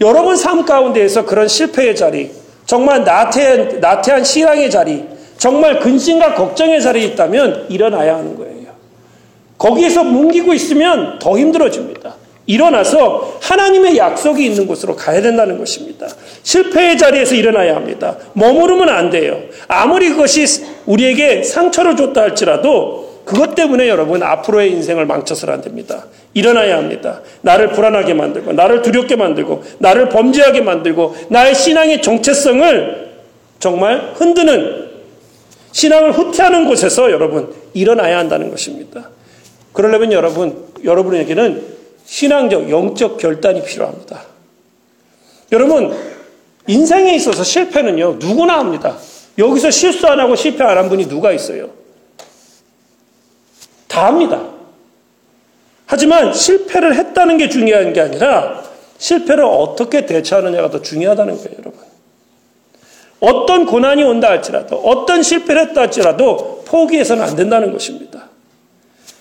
여러분 0.01 0.35
삶 0.35 0.65
가운데에서 0.65 1.25
그런 1.25 1.47
실패의 1.47 1.95
자리, 1.95 2.31
정말 2.65 3.03
나태한, 3.03 3.79
나태한 3.79 4.23
신앙의 4.23 4.69
자리, 4.69 5.05
정말 5.37 5.79
근심과 5.79 6.35
걱정의 6.35 6.81
자리에 6.81 7.05
있다면 7.07 7.67
일어나야 7.69 8.17
하는 8.17 8.37
거예요. 8.37 8.59
거기에서 9.57 10.03
뭉기고 10.03 10.53
있으면 10.53 11.19
더 11.19 11.37
힘들어집니다. 11.37 12.15
일어나서 12.45 13.37
하나님의 13.41 13.97
약속이 13.97 14.43
있는 14.43 14.65
곳으로 14.65 14.95
가야 14.95 15.21
된다는 15.21 15.57
것입니다. 15.59 16.07
실패의 16.43 16.97
자리에서 16.97 17.35
일어나야 17.35 17.75
합니다. 17.75 18.17
머무르면 18.33 18.89
안 18.89 19.09
돼요. 19.11 19.39
아무리 19.67 20.09
그것이 20.09 20.65
우리에게 20.85 21.43
상처를 21.43 21.95
줬다 21.95 22.21
할지라도 22.21 23.08
그것 23.29 23.53
때문에 23.53 23.87
여러분 23.87 24.23
앞으로의 24.23 24.71
인생을 24.71 25.05
망쳐서는 25.05 25.53
안 25.53 25.61
됩니다. 25.61 26.07
일어나야 26.33 26.77
합니다. 26.77 27.21
나를 27.41 27.73
불안하게 27.73 28.15
만들고, 28.15 28.53
나를 28.53 28.81
두렵게 28.81 29.17
만들고, 29.17 29.61
나를 29.77 30.09
범죄하게 30.09 30.61
만들고, 30.61 31.15
나의 31.29 31.53
신앙의 31.53 32.01
정체성을 32.01 33.09
정말 33.59 34.13
흔드는 34.15 34.89
신앙을 35.71 36.13
후퇴하는 36.13 36.67
곳에서 36.67 37.11
여러분 37.11 37.53
일어나야 37.75 38.17
한다는 38.17 38.49
것입니다. 38.49 39.11
그러려면 39.73 40.11
여러분, 40.11 40.65
여러분에게는 40.83 41.63
신앙적, 42.05 42.71
영적 42.71 43.19
결단이 43.19 43.63
필요합니다. 43.63 44.23
여러분, 45.51 45.95
인생에 46.65 47.13
있어서 47.13 47.43
실패는요, 47.43 48.15
누구나 48.17 48.57
합니다. 48.57 48.97
여기서 49.37 49.69
실수 49.69 50.07
안 50.07 50.19
하고 50.19 50.35
실패 50.35 50.63
안 50.63 50.79
한 50.79 50.89
분이 50.89 51.07
누가 51.07 51.31
있어요? 51.31 51.77
다 53.89 54.05
합니다. 54.05 54.41
하지만 55.85 56.31
실패를 56.31 56.95
했다는 56.95 57.37
게 57.37 57.49
중요한 57.49 57.91
게 57.91 57.99
아니라 57.99 58.63
실패를 58.99 59.43
어떻게 59.43 60.05
대처하느냐가 60.05 60.69
더 60.69 60.81
중요하다는 60.81 61.35
거예요, 61.35 61.57
여러분. 61.59 61.79
어떤 63.19 63.65
고난이 63.65 64.03
온다 64.03 64.29
할지라도, 64.29 64.77
어떤 64.77 65.23
실패를 65.23 65.69
했다 65.69 65.81
할지라도 65.81 66.63
포기해서는 66.65 67.23
안 67.23 67.35
된다는 67.35 67.73
것입니다. 67.73 68.29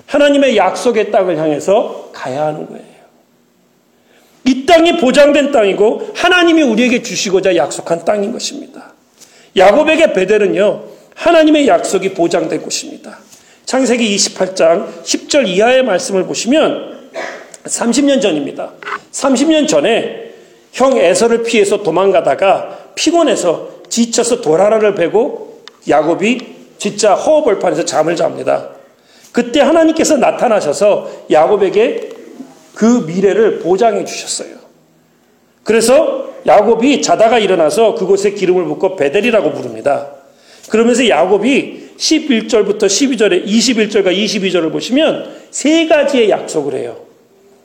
하나님의 0.07 0.57
약속의 0.57 1.11
땅을 1.11 1.39
향해서 1.39 2.11
가야 2.13 2.47
하는 2.47 2.67
거예요. 2.67 2.85
이 4.45 4.67
땅이 4.67 4.99
보장된 4.99 5.53
땅이고 5.53 6.11
하나님이 6.15 6.63
우리에게 6.63 7.03
주시고자 7.03 7.57
약속한 7.57 8.05
땅인 8.05 8.33
것입니다. 8.33 8.93
야곱에게 9.57 10.13
베델은요, 10.13 10.85
하나님의 11.15 11.67
약속이 11.67 12.15
보장된 12.15 12.63
곳입니다. 12.63 13.19
창세기 13.69 14.17
28장 14.17 15.03
10절 15.03 15.47
이하의 15.47 15.83
말씀을 15.83 16.25
보시면 16.25 17.11
30년 17.65 18.23
전입니다. 18.23 18.73
30년 19.13 19.69
전에 19.69 20.33
형 20.73 20.97
에서를 20.97 21.43
피해서 21.43 21.83
도망가다가 21.83 22.79
피곤해서 22.95 23.69
지쳐서 23.91 24.41
도라라를 24.41 24.95
베고 24.95 25.65
야곱이 25.87 26.39
진짜 26.79 27.13
허허벌판에서 27.13 27.85
잠을 27.85 28.17
잡니다. 28.17 28.71
그때 29.33 29.61
하나님께서 29.61 30.17
나타나셔서 30.17 31.11
야곱에게 31.31 32.09
그 32.75 33.05
미래를 33.07 33.59
보장해 33.59 34.07
주셨어요. 34.07 34.57
그래서 35.63 36.31
야곱이 36.47 37.03
자다가 37.03 37.39
일어나서 37.39 37.97
그곳에 37.97 38.31
기름을 38.31 38.65
붓고 38.65 38.97
베델이라고 38.97 39.53
부릅니다. 39.53 40.07
그러면서 40.71 41.07
야곱이 41.07 41.88
11절부터 41.99 42.85
12절에 42.85 43.45
21절과 43.45 44.17
22절을 44.17 44.73
보시면 44.73 45.31
세 45.50 45.87
가지의 45.87 46.31
약속을 46.31 46.75
해요. 46.75 46.97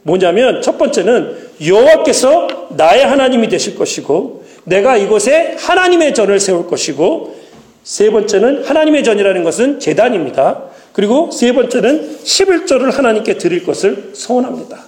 뭐냐면 0.01 0.61
첫 0.61 0.77
번째는 0.77 1.37
여호와께서 1.65 2.67
나의 2.71 3.05
하나님이 3.05 3.47
되실 3.47 3.75
것이고 3.75 4.43
내가 4.65 4.97
이곳에 4.97 5.55
하나님의 5.59 6.13
전을 6.13 6.39
세울 6.39 6.67
것이고 6.67 7.35
세 7.83 8.09
번째는 8.09 8.63
하나님의 8.63 9.03
전이라는 9.03 9.43
것은 9.43 9.79
재단입니다. 9.79 10.63
그리고 10.93 11.31
세 11.31 11.53
번째는 11.53 12.19
11절을 12.23 12.91
하나님께 12.91 13.37
드릴 13.37 13.65
것을 13.65 14.11
소원합니다. 14.13 14.85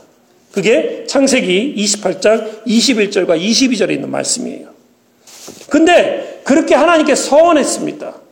그게 0.52 1.06
창세기 1.08 1.76
28장 1.78 2.64
21절과 2.66 3.40
22절에 3.40 3.92
있는 3.92 4.10
말씀이에요. 4.10 4.70
근데 5.70 6.42
그렇게 6.44 6.76
하나님께 6.76 7.16
서원했습니다. 7.16 8.25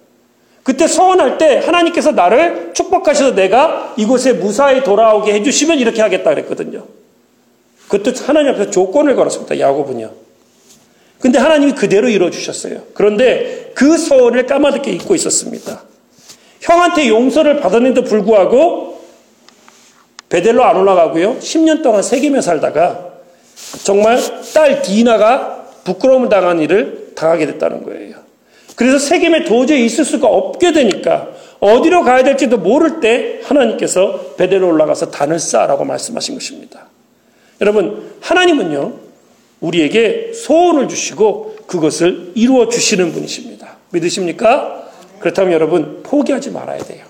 그때 0.63 0.88
서원할 0.88 1.38
때 1.38 1.58
하나님께서 1.58 2.12
나를 2.12 2.72
축복하셔서 2.74 3.36
내가 3.36 3.93
이곳에 3.98 4.34
무사히 4.34 4.82
돌아오게 4.84 5.34
해주시면 5.34 5.77
이렇게 5.77 6.01
하겠다 6.01 6.29
그랬거든요. 6.29 6.86
그때 7.89 8.13
하나님 8.25 8.53
앞에서 8.53 8.72
조건을 8.72 9.15
걸었습니다. 9.15 9.60
야곱은요. 9.60 10.10
근데 11.20 11.38
하나님이 11.38 11.74
그대로 11.74 12.10
이루어주셨어요. 12.10 12.84
그런데 12.93 13.72
그 13.75 13.98
서원을 13.98 14.46
까마득히 14.46 14.93
잊고 14.93 15.15
있었습니다. 15.15 15.84
형한테 16.62 17.10
용서를 17.10 17.60
받았는데도 17.60 18.08
불구하고 18.08 19.01
베델로 20.29 20.63
안 20.63 20.77
올라가고요. 20.77 21.38
10년 21.39 21.84
동안 21.84 22.01
세계며 22.01 22.41
살다가 22.41 23.13
정말 23.84 24.20
딸 24.53 24.82
디나가 24.82 25.65
부끄러움을 25.84 26.29
당한 26.29 26.60
일을 26.60 27.12
당하게 27.15 27.46
됐다는 27.48 27.84
거예요. 27.84 28.23
그래서 28.75 28.98
세겜에 28.98 29.46
도저히 29.46 29.86
있을 29.86 30.06
수가 30.06 30.27
없게 30.27 30.72
되니까 30.74 31.30
어디로 31.60 32.03
가야 32.03 32.24
될지도 32.24 32.58
모를 32.58 33.00
때 33.00 33.39
하나님께서 33.44 34.36
베델로 34.38 34.68
올라가서 34.68 35.12
단을 35.12 35.39
쌓으라고 35.39 35.86
말씀하신 35.86 36.36
것입니다. 36.36 36.88
여러분, 37.62 38.12
하나님은요, 38.20 38.94
우리에게 39.62 40.34
소원을 40.34 40.89
주시고 40.89 41.56
그것을 41.68 42.32
이루어 42.36 42.68
주시는 42.68 43.13
분이십니다. 43.13 43.77
믿으십니까? 43.92 44.89
그렇다면 45.20 45.53
여러분, 45.53 46.01
포기하지 46.03 46.51
말아야 46.51 46.80
돼요. 46.80 47.06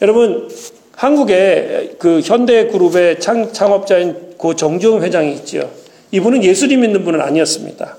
여러분, 0.00 0.48
한국에 0.92 1.96
그 1.98 2.20
현대 2.20 2.68
그룹의 2.68 3.18
창, 3.18 3.52
창업자인 3.52 4.36
고 4.36 4.54
정지용 4.54 5.02
회장이 5.02 5.32
있죠. 5.34 5.70
이분은 6.12 6.44
예수님 6.44 6.80
믿는 6.80 7.04
분은 7.04 7.20
아니었습니다. 7.20 7.96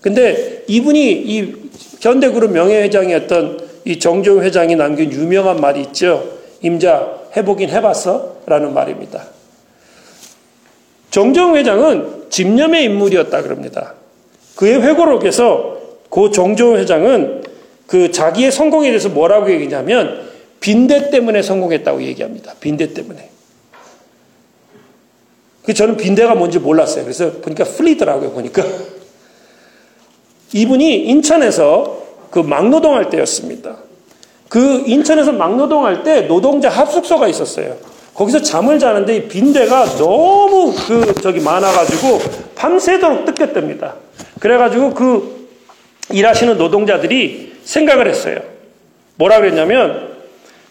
근데 0.00 0.64
이분이 0.66 1.12
이 1.12 1.54
현대그룹 2.00 2.52
명예회장이었던 2.52 3.68
이 3.84 3.98
정종 3.98 4.42
회장이 4.42 4.76
남긴 4.76 5.12
유명한 5.12 5.60
말이 5.60 5.80
있죠. 5.82 6.38
임자 6.62 7.20
해보긴 7.36 7.70
해봤어? 7.70 8.38
라는 8.46 8.74
말입니다. 8.74 9.26
정종 11.10 11.56
회장은 11.56 12.30
집념의 12.30 12.84
인물이었다 12.84 13.42
그럽니다. 13.42 13.94
그의 14.56 14.80
회고록에서 14.82 15.80
고 16.08 16.30
정종 16.30 16.76
회장은 16.76 17.44
그 17.86 18.12
자기의 18.12 18.52
성공에 18.52 18.88
대해서 18.88 19.08
뭐라고 19.08 19.50
얘기냐면 19.50 20.28
빈대 20.60 21.10
때문에 21.10 21.42
성공했다고 21.42 22.02
얘기합니다. 22.02 22.54
빈대 22.60 22.92
때문에. 22.92 23.30
그 25.64 25.74
저는 25.74 25.96
빈대가 25.96 26.34
뭔지 26.34 26.58
몰랐어요. 26.58 27.04
그래서 27.04 27.32
보니까 27.40 27.64
풀리더라고요. 27.64 28.32
보니까 28.32 28.62
이분이 30.52 31.04
인천에서 31.06 31.98
그 32.30 32.40
막노동 32.40 32.94
할 32.94 33.10
때였습니다. 33.10 33.76
그 34.48 34.82
인천에서 34.86 35.32
막노동 35.32 35.86
할 35.86 36.02
때 36.02 36.22
노동자 36.22 36.68
합숙소가 36.68 37.28
있었어요. 37.28 37.76
거기서 38.14 38.42
잠을 38.42 38.78
자는데 38.78 39.28
빈대가 39.28 39.84
너무 39.96 40.74
그 40.74 41.14
저기 41.22 41.40
많아가지고 41.40 42.20
밤새도록 42.56 43.24
뜯겼답니다. 43.24 43.94
그래가지고 44.40 44.94
그 44.94 45.48
일하시는 46.10 46.58
노동자들이 46.58 47.52
생각을 47.62 48.08
했어요. 48.08 48.40
뭐라 49.14 49.38
그랬냐면 49.40 50.10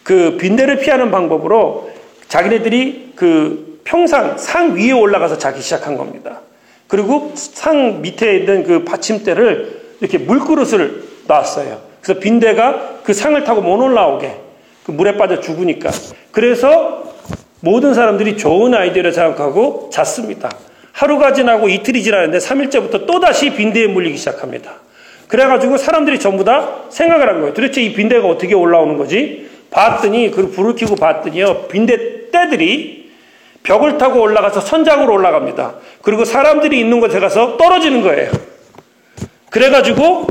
그 0.03 0.37
빈대를 0.39 0.79
피하는 0.79 1.11
방법으로 1.11 1.89
자기네들이 2.27 3.13
그 3.15 3.79
평상 3.83 4.37
상 4.37 4.75
위에 4.75 4.91
올라가서 4.91 5.37
자기 5.37 5.61
시작한 5.61 5.97
겁니다. 5.97 6.41
그리고 6.89 7.31
상 7.35 8.01
밑에 8.01 8.35
있는 8.35 8.63
그 8.63 8.83
받침대를 8.83 9.79
이렇게 10.01 10.17
물그릇을 10.17 11.03
놨어요. 11.27 11.79
그래서 12.01 12.19
빈대가 12.19 12.99
그 13.03 13.13
상을 13.13 13.41
타고 13.43 13.61
못 13.61 13.81
올라오게 13.81 14.35
그 14.83 14.91
물에 14.91 15.15
빠져 15.15 15.39
죽으니까. 15.39 15.91
그래서 16.31 17.13
모든 17.61 17.93
사람들이 17.93 18.37
좋은 18.37 18.73
아이디어를 18.73 19.13
생각하고 19.13 19.89
잤습니다. 19.93 20.49
하루가 20.91 21.31
지나고 21.31 21.69
이틀이 21.69 22.01
지나는데 22.01 22.39
3일째부터 22.39 23.05
또다시 23.05 23.53
빈대에 23.53 23.85
물리기 23.87 24.17
시작합니다. 24.17 24.73
그래가지고 25.27 25.77
사람들이 25.77 26.19
전부 26.19 26.43
다 26.43 26.85
생각을 26.89 27.29
한 27.29 27.39
거예요. 27.41 27.53
도대체 27.53 27.81
이 27.83 27.93
빈대가 27.93 28.27
어떻게 28.27 28.55
올라오는 28.55 28.97
거지? 28.97 29.47
봤더니, 29.69 30.31
그 30.31 30.49
불을 30.49 30.73
켜고 30.75 30.95
봤더니요, 30.95 31.67
빈대 31.67 32.31
떼들이 32.31 32.98
벽을 33.63 33.97
타고 33.97 34.21
올라가서 34.21 34.61
선장으로 34.61 35.13
올라갑니다. 35.13 35.75
그리고 36.01 36.25
사람들이 36.25 36.79
있는 36.79 36.99
곳에 36.99 37.19
가서 37.19 37.57
떨어지는 37.57 38.01
거예요. 38.01 38.31
그래가지고 39.49 40.27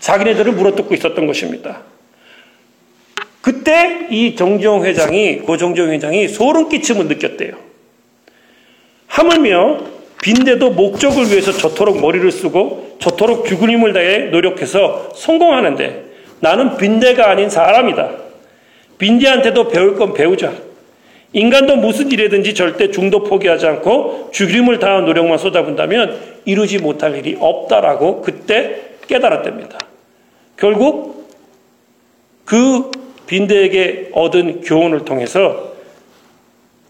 자기네들을 0.00 0.52
물어뜯고 0.52 0.94
있었던 0.94 1.26
것입니다. 1.26 1.82
그때 3.42 4.06
이 4.10 4.36
정지용 4.36 4.84
회장이, 4.84 5.40
고정지용 5.40 5.90
회장이 5.90 6.28
소름 6.28 6.68
끼침을 6.68 7.06
느꼈대요. 7.08 7.52
하물며 9.06 9.80
빈대도 10.22 10.70
목적을 10.70 11.30
위해서 11.30 11.52
저토록 11.52 12.00
머리를 12.00 12.30
쓰고 12.30 12.98
저토록 13.00 13.46
죽은 13.46 13.70
힘을 13.70 13.92
다해 13.92 14.26
노력해서 14.30 15.12
성공하는데 15.14 16.04
나는 16.40 16.76
빈대가 16.76 17.30
아닌 17.30 17.48
사람이다. 17.48 18.10
빈대한테도 18.98 19.68
배울 19.68 19.96
건 19.96 20.12
배우자. 20.12 20.52
인간도 21.32 21.76
무슨 21.76 22.10
일이든지 22.10 22.54
절대 22.54 22.90
중도 22.90 23.22
포기하지 23.22 23.66
않고 23.66 24.30
죽임을 24.32 24.78
다한 24.78 25.04
노력만 25.04 25.38
쏟아본다면 25.38 26.40
이루지 26.44 26.78
못할 26.78 27.16
일이 27.16 27.36
없다라고 27.38 28.22
그때 28.22 28.96
깨달았답니다. 29.06 29.78
결국 30.56 31.28
그 32.44 32.90
빈대에게 33.26 34.10
얻은 34.12 34.62
교훈을 34.62 35.04
통해서 35.04 35.70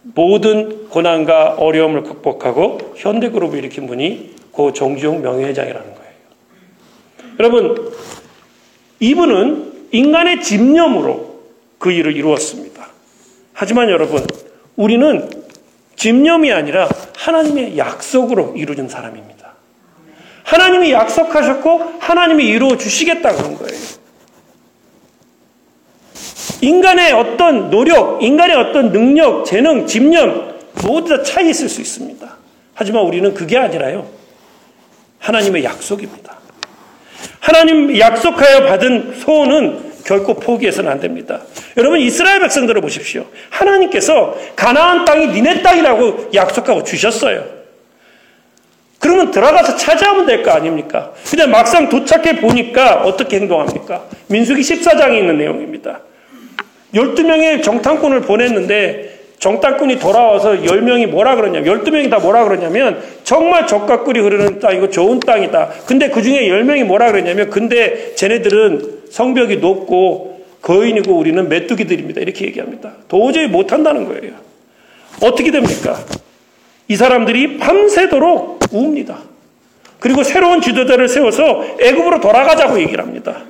모든 0.03 0.89
고난과 0.89 1.57
어려움을 1.59 2.03
극복하고 2.03 2.95
현대그룹을 2.97 3.59
일으킨 3.59 3.87
분이 3.87 4.31
고 4.53 4.73
정주영 4.73 5.21
명예회장이라는 5.21 5.95
거예요. 5.95 6.11
여러분, 7.39 7.93
이분은 9.01 9.73
인간의 9.93 10.43
집념으로 10.43 11.41
그 11.79 11.93
일을 11.93 12.17
이루었습니다. 12.17 12.70
하지만 13.61 13.91
여러분, 13.91 14.27
우리는 14.75 15.29
집념이 15.95 16.51
아니라 16.51 16.89
하나님의 17.15 17.77
약속으로 17.77 18.55
이루어진 18.57 18.89
사람입니다. 18.89 19.53
하나님이 20.45 20.93
약속하셨고 20.93 21.97
하나님이 21.99 22.47
이루어 22.47 22.79
주시겠다 22.79 23.35
그런 23.35 23.59
거예요. 23.59 23.79
인간의 26.63 27.13
어떤 27.13 27.69
노력, 27.69 28.23
인간의 28.23 28.57
어떤 28.57 28.93
능력, 28.93 29.45
재능, 29.45 29.87
집념 29.87 30.55
모두 30.83 31.19
다 31.19 31.23
차이 31.23 31.51
있을 31.51 31.69
수 31.69 31.83
있습니다. 31.83 32.37
하지만 32.73 33.03
우리는 33.03 33.35
그게 33.35 33.59
아니라요. 33.59 34.09
하나님의 35.19 35.65
약속입니다. 35.65 36.35
하나님 37.41 37.99
약속하여 37.99 38.65
받은 38.69 39.21
소원은 39.21 39.90
결코 40.11 40.35
포기해서는 40.35 40.91
안 40.91 40.99
됩니다. 40.99 41.43
여러분 41.77 42.01
이스라엘 42.01 42.41
백성들을 42.41 42.81
보십시오. 42.81 43.27
하나님께서 43.49 44.37
가나안 44.57 45.05
땅이 45.05 45.29
니네 45.29 45.63
땅이라고 45.63 46.31
약속하고 46.35 46.83
주셨어요. 46.83 47.45
그러면 48.99 49.31
들어가서 49.31 49.77
찾아오면 49.77 50.27
될 50.27 50.43
거 50.43 50.51
아닙니까? 50.51 51.13
근데 51.31 51.47
막상 51.47 51.89
도착해 51.89 52.41
보니까 52.41 53.03
어떻게 53.05 53.37
행동합니까? 53.37 54.05
민수기 54.27 54.63
14장에 54.63 55.17
있는 55.21 55.39
내용입니다. 55.39 56.01
12명의 56.93 57.63
정탐꾼을 57.63 58.23
보냈는데 58.23 59.20
정탐꾼이 59.41 59.99
돌아와서 59.99 60.53
10명이 60.53 61.07
뭐라 61.07 61.35
그러냐면 61.35 61.83
12명이 61.83 62.11
다 62.11 62.19
뭐라 62.19 62.45
그러냐면 62.45 63.03
정말 63.25 63.67
적과 63.67 64.05
꿀이 64.05 64.21
흐르는 64.21 64.61
땅이고 64.61 64.91
좋은 64.91 65.19
땅이다. 65.19 65.71
근데 65.87 66.11
그 66.11 66.23
중에 66.23 66.49
10명이 66.49 66.85
뭐라 66.85 67.11
그러냐면 67.11 67.49
근데 67.49 68.15
쟤네들은 68.15 69.01
성벽이 69.11 69.57
높고 69.57 70.41
거인이고 70.61 71.13
우리는 71.17 71.49
메뚜기들입니다. 71.49 72.21
이렇게 72.21 72.45
얘기합니다. 72.47 72.93
도저히 73.09 73.47
못한다는 73.47 74.05
거예요. 74.05 74.35
어떻게 75.23 75.51
됩니까? 75.51 75.99
이 76.89 76.97
사람들이 76.97 77.57
밤새도록 77.57 78.61
웁니다. 78.73 79.21
그리고 80.01 80.23
새로운 80.23 80.61
지도자를 80.61 81.09
세워서 81.09 81.77
애굽으로 81.81 82.21
돌아가자고 82.21 82.79
얘기를 82.79 83.03
합니다. 83.03 83.45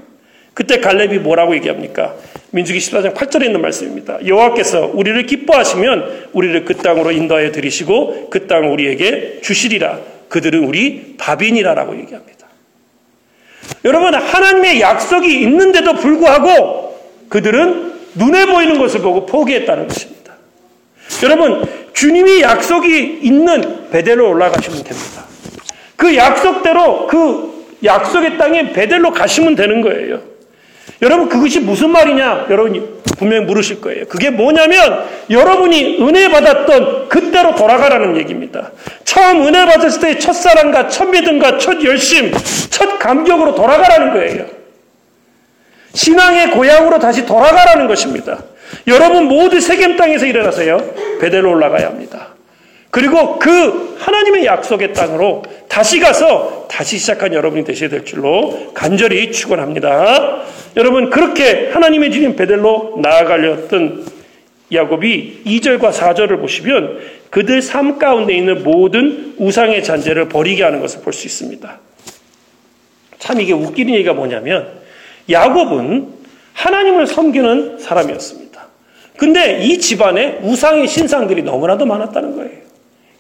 그때 0.55 0.79
갈렙이 0.79 1.19
뭐라고 1.19 1.55
얘기합니까? 1.57 2.15
민주기 2.53 2.79
14장 2.81 3.15
8절에 3.15 3.47
있는 3.47 3.61
말씀입니다. 3.61 4.19
여호와께서 4.27 4.91
우리를 4.93 5.25
기뻐하시면 5.27 6.31
우리를 6.33 6.65
그 6.65 6.77
땅으로 6.77 7.13
인도하여 7.13 7.53
들이시고 7.53 8.31
그 8.31 8.47
땅을 8.47 8.69
우리에게 8.69 9.41
주시리라. 9.43 10.01
그들은 10.29 10.65
우리 10.65 11.15
밥이니라라고 11.19 11.99
얘기합니다. 11.99 12.47
여러분 13.85 14.15
하나님의 14.15 14.81
약속이 14.81 15.41
있는데도 15.43 15.95
불구하고 15.95 16.99
그들은 17.29 17.93
눈에 18.15 18.47
보이는 18.47 18.79
것을 18.79 19.01
보고 19.01 19.27
포기했다는 19.27 19.87
것입니다. 19.87 20.35
여러분 21.23 21.65
주님이 21.93 22.41
약속이 22.41 23.21
있는 23.23 23.91
베델로 23.91 24.29
올라가시면 24.29 24.83
됩니다. 24.83 25.25
그 25.97 26.17
약속대로 26.17 27.07
그 27.07 27.67
약속의 27.85 28.39
땅에 28.39 28.73
베델로 28.73 29.13
가시면 29.13 29.55
되는 29.55 29.81
거예요. 29.83 30.30
여러분 31.03 31.29
그것이 31.29 31.61
무슨 31.61 31.91
말이냐? 31.91 32.47
여러분이 32.51 33.01
분명히 33.19 33.45
물으실 33.45 33.81
거예요. 33.81 34.07
그게 34.07 34.31
뭐냐면 34.31 35.05
여러분이 35.29 35.99
은혜 36.01 36.29
받았던 36.29 37.09
그때로 37.09 37.55
돌아가라는 37.55 38.17
얘기입니다. 38.17 38.73
처음 39.05 39.47
은혜 39.47 39.65
받았을 39.67 40.01
때의 40.01 40.21
첫사랑과 40.21 40.89
첫 40.89 41.07
믿음과 41.07 41.59
첫 41.59 41.83
열심, 41.85 42.33
첫 42.71 42.99
감격으로 42.99 43.55
돌아가라는 43.55 44.13
거예요. 44.15 44.47
신앙의 45.93 46.53
고향으로 46.53 46.99
다시 46.99 47.27
돌아가라는 47.27 47.89
것입니다. 47.89 48.39
여러분 48.87 49.25
모두 49.25 49.61
세겜 49.61 49.97
땅에서 49.97 50.27
일어나서요. 50.27 50.95
베델로 51.21 51.51
올라가야 51.51 51.87
합니다. 51.87 52.29
그리고 52.91 53.39
그 53.39 53.97
하나님의 53.99 54.45
약속의 54.47 54.93
땅으로 54.95 55.43
다시 55.69 56.01
가서 56.01 56.67
다시 56.69 56.99
시작한 56.99 57.33
여러분이 57.33 57.65
되셔야 57.65 57.89
될 57.89 58.05
줄로 58.05 58.73
간절히 58.75 59.31
축원합니다. 59.31 60.43
여러분 60.77 61.11
그렇게 61.11 61.71
하나님의 61.73 62.11
주님 62.11 62.37
베델로 62.37 62.99
나아가려던 63.01 64.07
야곱이 64.73 65.43
2절과 65.47 65.93
4절을 65.93 66.41
보시면 66.41 67.01
그들 67.31 67.63
삶 67.63 67.99
가운데 67.99 68.35
있는 68.35 68.63
모든 68.63 69.35
우상의 69.39 69.83
잔재를 69.85 70.29
버리게 70.29 70.63
하는 70.63 70.81
것을 70.81 71.03
볼 71.03 71.13
수 71.13 71.27
있습니다. 71.27 71.79
참 73.19 73.41
이게 73.41 73.53
웃기는 73.53 73.93
얘기가 73.95 74.15
뭐냐면 74.15 74.69
야곱은 75.29 76.09
하나님을 76.55 77.07
섬기는 77.07 77.79
사람이었습니다. 77.79 78.67
근데 79.17 79.61
이 79.63 79.79
집안에 79.79 80.39
우상의 80.43 80.89
신상들이 80.89 81.43
너무나도 81.43 81.85
많았다는 81.85 82.37
거예요. 82.37 82.60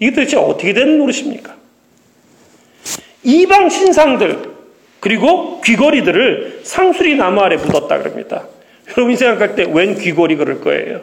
이게 0.00 0.10
도대체 0.10 0.36
어떻게 0.36 0.72
된 0.72 0.98
노릇입니까? 0.98 1.54
이방 3.22 3.68
신상들 3.68 4.50
그리고 4.98 5.60
귀걸이들을 5.60 6.60
상수리 6.62 7.16
나무 7.16 7.40
아래 7.40 7.56
묻었다 7.56 7.98
그럽니다. 7.98 8.44
여러분이 8.88 9.16
생각할 9.16 9.54
때 9.54 9.64
웬 9.64 9.94
귀걸이 9.96 10.36
그럴 10.36 10.60
거예요? 10.60 11.00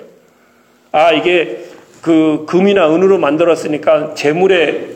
아 0.91 1.11
이게 1.13 1.65
그 2.01 2.45
금이나 2.47 2.93
은으로 2.93 3.17
만들었으니까 3.17 4.13
재물에 4.15 4.87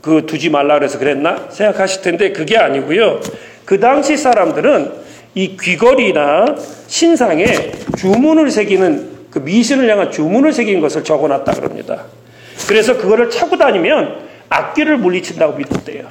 그 0.00 0.24
두지 0.26 0.50
말라 0.50 0.74
그래서 0.74 0.98
그랬나 0.98 1.48
생각하실 1.50 2.02
텐데 2.02 2.32
그게 2.32 2.56
아니고요. 2.56 3.20
그 3.64 3.78
당시 3.78 4.16
사람들은 4.16 4.92
이 5.34 5.56
귀걸이나 5.60 6.56
신상에 6.86 7.72
주문을 7.98 8.50
새기는 8.50 9.10
그 9.30 9.38
미신을 9.40 9.88
향한 9.88 10.10
주문을 10.10 10.52
새긴 10.52 10.80
것을 10.80 11.04
적어놨다 11.04 11.52
그럽니다. 11.52 12.04
그래서 12.70 12.96
그거를 12.96 13.30
차고 13.30 13.56
다니면 13.56 14.28
악기를 14.48 14.96
물리친다고 14.98 15.54
믿었대요. 15.54 16.04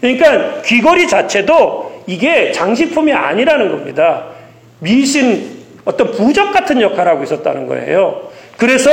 그러니까 0.00 0.62
귀걸이 0.62 1.06
자체도 1.06 2.04
이게 2.06 2.52
장식품이 2.52 3.12
아니라는 3.12 3.70
겁니다. 3.70 4.28
미신 4.78 5.58
어떤 5.84 6.10
부적 6.10 6.54
같은 6.54 6.80
역할을 6.80 7.12
하고 7.12 7.22
있었다는 7.22 7.66
거예요. 7.66 8.30
그래서 8.56 8.90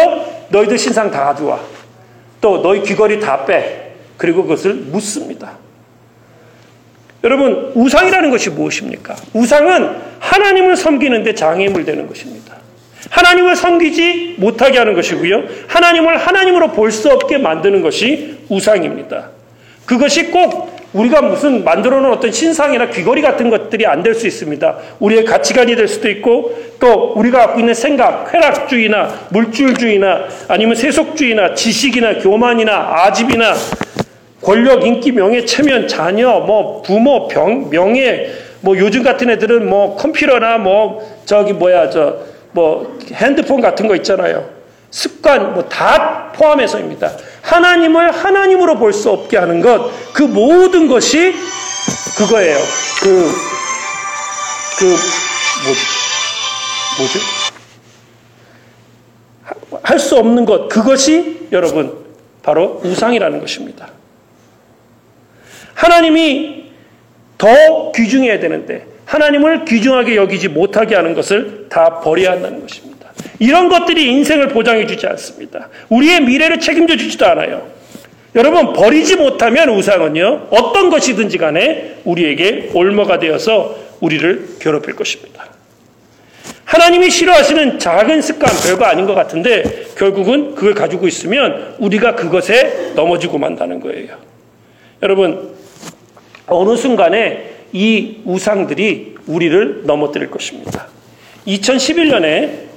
너희들 0.50 0.78
신상 0.78 1.10
다 1.10 1.24
가져와. 1.24 1.62
또 2.42 2.62
너희 2.62 2.84
귀걸이 2.84 3.22
다 3.22 3.46
빼. 3.46 3.94
그리고 4.18 4.44
그것을 4.44 4.74
묻습니다. 4.74 5.54
여러분, 7.24 7.72
우상이라는 7.74 8.30
것이 8.32 8.50
무엇입니까? 8.50 9.16
우상은 9.32 9.96
하나님을 10.20 10.76
섬기는데 10.76 11.36
장애물 11.36 11.86
되는 11.86 12.06
것입니다. 12.06 12.47
하나님을 13.10 13.56
섬기지 13.56 14.36
못하게 14.38 14.78
하는 14.80 14.94
것이고요. 14.94 15.44
하나님을 15.68 16.18
하나님으로 16.18 16.72
볼 16.72 16.92
수 16.92 17.10
없게 17.10 17.38
만드는 17.38 17.82
것이 17.82 18.38
우상입니다. 18.50 19.30
그것이 19.86 20.32
꼭 20.32 20.76
우리가 20.94 21.22
무슨 21.22 21.64
만들어 21.64 22.00
놓은 22.00 22.12
어떤 22.14 22.32
신상이나 22.32 22.90
귀걸이 22.90 23.22
같은 23.22 23.50
것들이 23.50 23.86
안 23.86 24.04
될 24.04 24.16
수 24.16 24.26
있습니다. 24.26 24.78
우리의 25.00 25.26
가치관이 25.26 25.76
될 25.76 25.88
수도 25.88 26.10
있고 26.10 26.58
또 26.80 27.14
우리가 27.16 27.40
갖고 27.40 27.60
있는 27.60 27.74
생각, 27.74 28.32
쾌락주의나 28.32 29.28
물질주의나 29.30 30.24
아니면 30.48 30.76
세속주의나 30.76 31.54
지식이나 31.54 32.20
교만이나 32.20 33.04
아집이나 33.04 33.54
권력, 34.42 34.86
인기, 34.86 35.12
명예, 35.12 35.44
체면, 35.46 35.88
자녀, 35.88 36.40
뭐 36.40 36.82
부모, 36.82 37.28
병, 37.28 37.70
명예, 37.70 38.32
뭐 38.62 38.78
요즘 38.78 39.04
같은 39.04 39.30
애들은 39.30 39.68
뭐 39.70 39.96
컴퓨터나 39.98 40.58
뭐 40.58 41.02
저기 41.26 41.54
뭐야 41.54 41.90
저 41.90 42.18
뭐 42.52 42.98
핸드폰 43.12 43.62
같은 43.62 43.88
거 43.88 43.96
있잖아요. 43.96 44.50
습관 44.90 45.54
뭐 45.54 45.68
다 45.70 46.32
포함해서입니다. 46.34 47.12
하나님을 47.42 48.12
하나님으로 48.12 48.78
볼 48.78 48.94
수 48.94 49.10
없게 49.10 49.38
하는 49.38 49.62
것, 49.62 49.92
그 50.14 50.24
모든 50.24 50.88
것이 50.88 51.34
그거예요. 52.18 52.58
그, 53.02 53.32
그, 54.80 54.86
뭐, 54.86 55.74
뭐지? 57.00 57.20
할 59.84 60.00
수 60.00 60.18
없는 60.18 60.46
것, 60.46 60.68
그것이 60.70 61.48
여러분, 61.52 62.06
바로 62.44 62.82
우상이라는 62.84 63.40
것입니다. 63.40 63.90
하나님이 65.74 66.72
더 67.38 67.92
귀중해야 67.94 68.40
되는데, 68.40 68.86
하나님을 69.08 69.64
귀중하게 69.66 70.18
여기지 70.18 70.50
못하게 70.50 70.96
하는 70.96 71.14
것을 71.14 71.68
다 71.70 72.02
버려야 72.02 72.34
한다는 72.34 72.62
것입니다. 72.62 73.10
이런 73.40 73.70
것들이 73.70 74.12
인생을 74.12 74.50
보장해 74.50 74.86
주지 74.86 75.08
않습니다. 75.08 75.70
우리의 75.90 76.22
미래를 76.22 76.60
책임져 76.60 76.98
주지도 76.98 77.26
않아요. 77.28 77.68
여러분, 78.36 78.74
버리지 78.74 79.16
못하면 79.16 79.70
우상은요, 79.70 80.48
어떤 80.52 80.90
것이든지 80.90 81.38
간에 81.38 82.00
우리에게 82.04 82.72
올머가 82.74 83.18
되어서 83.18 83.78
우리를 84.02 84.58
괴롭힐 84.60 84.96
것입니다. 84.96 85.46
하나님이 86.66 87.10
싫어하시는 87.10 87.80
작은 87.80 88.22
습관, 88.22 88.52
별거 88.62 88.86
아닌 88.86 89.06
것 89.06 89.16
같은데, 89.16 89.86
결국은 89.98 90.54
그걸 90.54 90.74
가지고 90.74 91.08
있으면 91.08 91.76
우리가 91.80 92.16
그것에 92.16 92.92
넘어지고 92.94 93.38
만다는 93.38 93.80
거예요. 93.80 94.18
여러분, 95.02 95.56
어느 96.46 96.76
순간에 96.76 97.57
이 97.74 98.18
우상들이 98.26 99.16
우리를 99.28 99.84
넘어뜨릴 99.86 100.32
것입니다. 100.32 100.88
2011년에 101.46 102.68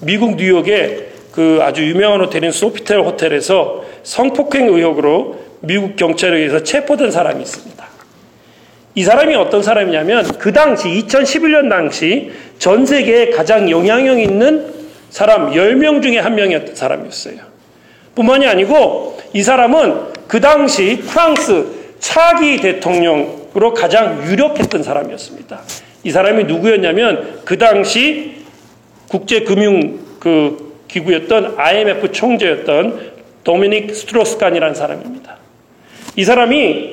미국 0.00 0.36
뉴욕의 0.36 1.08
그 1.32 1.60
아주 1.62 1.86
유명한 1.86 2.20
호텔인 2.20 2.50
소피텔 2.50 3.00
호텔에서 3.00 3.84
성폭행 4.02 4.68
의혹으로 4.68 5.38
미국 5.60 5.96
경찰에 5.96 6.38
의해서 6.38 6.62
체포된 6.62 7.10
사람이 7.10 7.42
있습니다. 7.42 7.86
이 8.94 9.04
사람이 9.04 9.34
어떤 9.34 9.62
사람이냐면 9.62 10.24
그 10.38 10.52
당시 10.52 10.88
2011년 10.88 11.68
당시 11.68 12.32
전 12.58 12.86
세계에 12.86 13.30
가장 13.30 13.70
영향력 13.70 14.18
있는 14.18 14.72
사람 15.10 15.50
10명 15.50 16.02
중에 16.02 16.18
한 16.18 16.34
명이었던 16.34 16.74
사람이었어요. 16.74 17.36
뿐만이 18.14 18.46
아니고 18.46 19.18
이 19.34 19.42
사람은 19.42 20.16
그 20.26 20.40
당시 20.40 21.02
프랑스 21.06 21.66
차기 21.98 22.58
대통령 22.60 23.45
으로 23.56 23.72
가장 23.72 24.22
유력했던 24.26 24.82
사람이었습니다. 24.82 25.62
이 26.04 26.10
사람이 26.10 26.44
누구였냐면 26.44 27.40
그 27.46 27.56
당시 27.56 28.44
국제금융 29.08 29.98
그 30.20 30.82
기구였던 30.88 31.54
IMF 31.56 32.12
총재였던 32.12 33.12
도미닉 33.44 33.94
스트로스칸이라는 33.94 34.74
사람입니다. 34.74 35.36
이 36.16 36.24
사람이 36.24 36.90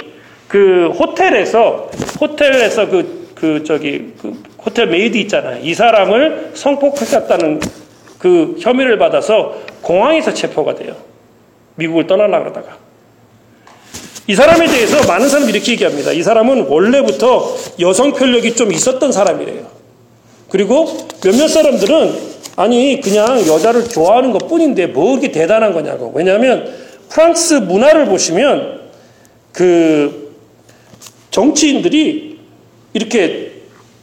그 0.47 0.89
호텔에서 0.97 1.89
호텔에서 2.21 2.87
그, 2.87 3.31
그 3.35 3.63
저기 3.65 4.13
그 4.21 4.41
호텔 4.65 4.87
메이드 4.87 5.17
있잖아요. 5.17 5.59
이 5.61 5.73
사람을 5.73 6.51
성폭행했다는 6.53 7.59
그 8.19 8.55
혐의를 8.59 8.97
받아서 8.97 9.59
공항에서 9.81 10.33
체포가 10.33 10.75
돼요. 10.75 10.95
미국을 11.75 12.07
떠나려 12.07 12.39
그러다가. 12.39 12.82
이 14.27 14.35
사람에 14.35 14.67
대해서 14.67 15.05
많은 15.05 15.27
사람이 15.27 15.51
이렇게 15.51 15.73
얘기합니다. 15.73 16.11
이 16.11 16.23
사람은 16.23 16.67
원래부터 16.67 17.55
여성 17.81 18.13
편력이 18.13 18.55
좀 18.55 18.71
있었던 18.71 19.11
사람이래요. 19.11 19.67
그리고 20.49 20.85
몇몇 21.21 21.47
사람들은 21.47 22.33
아니 22.55 23.01
그냥 23.01 23.45
여자를 23.47 23.89
좋아하는 23.89 24.31
것 24.31 24.47
뿐인데 24.47 24.87
뭐 24.87 25.09
그렇게 25.09 25.31
대단한 25.31 25.73
거냐고. 25.73 26.11
왜냐하면 26.15 26.71
프랑스 27.09 27.55
문화를 27.55 28.05
보시면 28.05 28.81
그 29.51 30.31
정치인들이 31.31 32.39
이렇게 32.93 33.51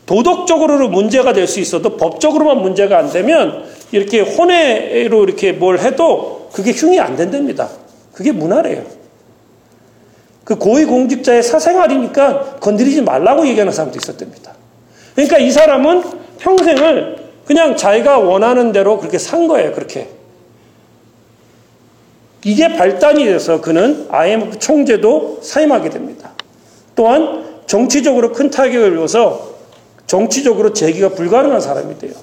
도덕적으로 0.07 0.89
문제가 0.89 1.33
될 1.33 1.47
수 1.47 1.61
있어도 1.61 1.97
법적으로만 1.97 2.61
문제가 2.61 2.99
안 2.99 3.11
되면 3.13 3.65
이렇게 3.93 4.21
혼외로 4.21 5.23
이렇게 5.25 5.53
뭘 5.53 5.79
해도 5.79 6.51
그게 6.53 6.73
흉이 6.73 6.99
안 6.99 7.17
된답니다. 7.17 7.71
그게 8.13 8.33
문화래요. 8.33 9.00
그 10.51 10.57
고위공직자의 10.57 11.45
사생활이니까 11.45 12.57
건드리지 12.57 13.03
말라고 13.03 13.47
얘기하는 13.47 13.73
사람도 13.73 13.97
있었답니다. 13.97 14.53
그러니까 15.15 15.39
이 15.39 15.49
사람은 15.49 16.03
평생을 16.41 17.19
그냥 17.45 17.77
자기가 17.77 18.19
원하는 18.19 18.73
대로 18.73 18.99
그렇게 18.99 19.17
산 19.17 19.47
거예요. 19.47 19.73
그렇게. 19.73 20.09
이게 22.43 22.77
발단이 22.77 23.27
돼서 23.27 23.61
그는 23.61 24.09
IMF 24.11 24.59
총재도 24.59 25.39
사임하게 25.41 25.91
됩니다. 25.91 26.33
또한 26.97 27.63
정치적으로 27.67 28.33
큰 28.33 28.51
타격을 28.51 28.95
입어서 28.95 29.55
정치적으로 30.09 30.73
재기가 30.73 31.11
불가능한 31.11 31.61
사람이 31.61 31.97
돼요. 31.99 32.15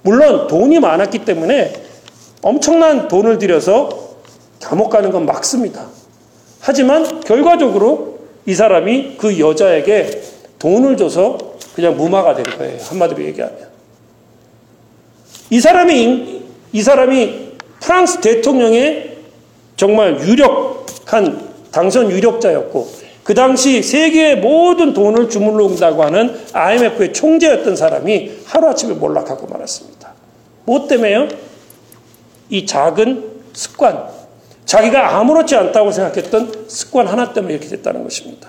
물론 0.00 0.46
돈이 0.46 0.80
많았기 0.80 1.26
때문에 1.26 1.74
엄청난 2.40 3.06
돈을 3.06 3.36
들여서 3.36 4.14
감옥 4.62 4.88
가는 4.88 5.10
건 5.10 5.26
막습니다. 5.26 5.99
하지만 6.60 7.20
결과적으로 7.20 8.18
이 8.46 8.54
사람이 8.54 9.16
그 9.18 9.38
여자에게 9.38 10.22
돈을 10.58 10.96
줘서 10.96 11.38
그냥 11.74 11.96
무마가 11.96 12.34
될 12.34 12.44
거예요. 12.44 12.78
한마디로 12.80 13.24
얘기하면. 13.24 13.70
이 15.50 15.60
사람이, 15.60 16.42
이 16.72 16.82
사람이 16.82 17.50
프랑스 17.80 18.20
대통령의 18.20 19.16
정말 19.76 20.20
유력한 20.20 21.48
당선 21.72 22.10
유력자였고, 22.10 22.88
그 23.24 23.34
당시 23.34 23.82
세계의 23.82 24.38
모든 24.38 24.92
돈을 24.92 25.28
주물러 25.28 25.64
온다고 25.66 26.02
하는 26.02 26.38
IMF의 26.52 27.12
총재였던 27.12 27.76
사람이 27.76 28.32
하루아침에 28.44 28.94
몰락하고 28.94 29.46
말았습니다. 29.46 30.12
뭐 30.64 30.86
때문에요? 30.86 31.28
이 32.48 32.66
작은 32.66 33.24
습관, 33.52 34.08
자기가 34.64 35.16
아무렇지 35.16 35.56
않다고 35.56 35.90
생각했던 35.90 36.66
습관 36.68 37.06
하나 37.06 37.32
때문에 37.32 37.54
이렇게 37.54 37.68
됐다는 37.68 38.04
것입니다. 38.04 38.48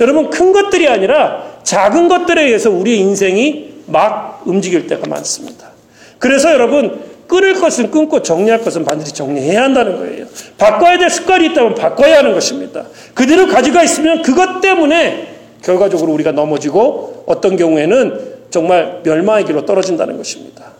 여러분, 0.00 0.30
큰 0.30 0.52
것들이 0.52 0.88
아니라 0.88 1.60
작은 1.62 2.08
것들에 2.08 2.44
의해서 2.44 2.70
우리의 2.70 2.98
인생이 2.98 3.82
막 3.86 4.42
움직일 4.44 4.86
때가 4.86 5.08
많습니다. 5.08 5.70
그래서 6.18 6.52
여러분, 6.52 7.00
끊을 7.26 7.54
것은 7.54 7.90
끊고 7.90 8.22
정리할 8.22 8.62
것은 8.62 8.84
반드시 8.84 9.12
정리해야 9.12 9.62
한다는 9.62 9.98
거예요. 9.98 10.26
바꿔야 10.56 10.98
될 10.98 11.10
습관이 11.10 11.48
있다면 11.48 11.74
바꿔야 11.74 12.18
하는 12.18 12.32
것입니다. 12.32 12.86
그대로 13.14 13.46
가지고 13.46 13.80
있으면 13.82 14.22
그것 14.22 14.60
때문에 14.60 15.28
결과적으로 15.62 16.12
우리가 16.12 16.32
넘어지고 16.32 17.24
어떤 17.26 17.56
경우에는 17.56 18.38
정말 18.50 19.00
멸망의 19.04 19.44
길로 19.44 19.66
떨어진다는 19.66 20.16
것입니다. 20.16 20.72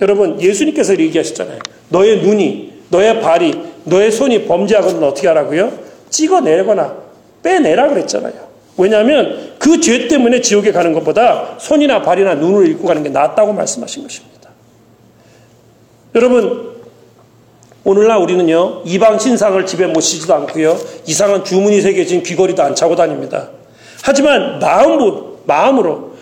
여러분, 0.00 0.40
예수님께서 0.40 0.98
얘기하셨잖아요. 0.98 1.60
너의 1.90 2.22
눈이, 2.22 2.72
너의 2.88 3.20
발이, 3.20 3.73
너의 3.84 4.10
손이 4.10 4.46
범죄하거든 4.46 5.02
어떻게 5.02 5.28
하라고요? 5.28 5.72
찍어내거나 6.10 6.94
빼내라 7.42 7.88
그랬잖아요. 7.88 8.34
왜냐하면 8.76 9.52
그 9.58 9.80
죄 9.80 10.08
때문에 10.08 10.40
지옥에 10.40 10.72
가는 10.72 10.92
것보다 10.92 11.56
손이나 11.58 12.02
발이나 12.02 12.34
눈을 12.34 12.66
잃고 12.66 12.86
가는 12.86 13.02
게 13.02 13.08
낫다고 13.08 13.52
말씀하신 13.52 14.02
것입니다. 14.02 14.50
여러분, 16.14 16.74
오늘날 17.84 18.18
우리는요, 18.18 18.82
이방 18.86 19.18
신상을 19.18 19.64
집에 19.66 19.86
모시지도 19.86 20.34
않고요, 20.34 20.78
이상한 21.06 21.44
주문이 21.44 21.80
새겨진 21.80 22.22
귀걸이도 22.22 22.62
안 22.62 22.74
차고 22.74 22.96
다닙니다. 22.96 23.50
하지만 24.02 24.58
마음으로, 24.58 25.40
마음으로 25.44 26.14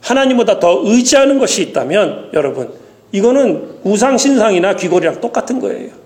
하나님보다 0.00 0.60
더 0.60 0.80
의지하는 0.84 1.38
것이 1.38 1.62
있다면, 1.62 2.30
여러분, 2.34 2.72
이거는 3.10 3.78
우상 3.84 4.16
신상이나 4.16 4.76
귀걸이랑 4.76 5.20
똑같은 5.20 5.60
거예요. 5.60 6.01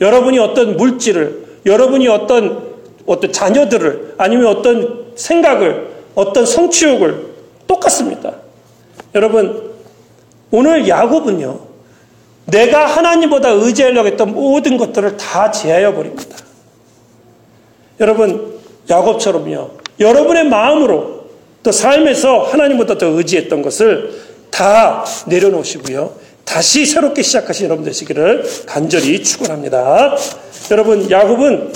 여러분이 0.00 0.38
어떤 0.38 0.76
물질을, 0.76 1.60
여러분이 1.66 2.08
어떤 2.08 2.70
어떤 3.06 3.32
자녀들을 3.32 4.14
아니면 4.18 4.46
어떤 4.46 5.12
생각을 5.16 5.88
어떤 6.14 6.46
성취욕을 6.46 7.26
똑같습니다. 7.66 8.34
여러분 9.14 9.72
오늘 10.50 10.88
야곱은요 10.88 11.60
내가 12.46 12.86
하나님보다 12.86 13.50
의지하려고 13.50 14.08
했던 14.08 14.32
모든 14.32 14.76
것들을 14.76 15.16
다 15.16 15.50
제하여 15.50 15.94
버립니다. 15.94 16.36
여러분 17.98 18.58
야곱처럼요 18.88 19.70
여러분의 19.98 20.44
마음으로 20.44 21.20
또 21.62 21.72
삶에서 21.72 22.44
하나님보다 22.44 22.96
더 22.96 23.06
의지했던 23.06 23.62
것을 23.62 24.12
다 24.50 25.04
내려놓으시고요 25.26 26.14
다시 26.50 26.84
새롭게 26.84 27.22
시작하신 27.22 27.66
여러분 27.66 27.84
되시기를 27.84 28.42
간절히 28.66 29.22
축원합니다. 29.22 30.16
여러분 30.72 31.08
야곱은 31.08 31.72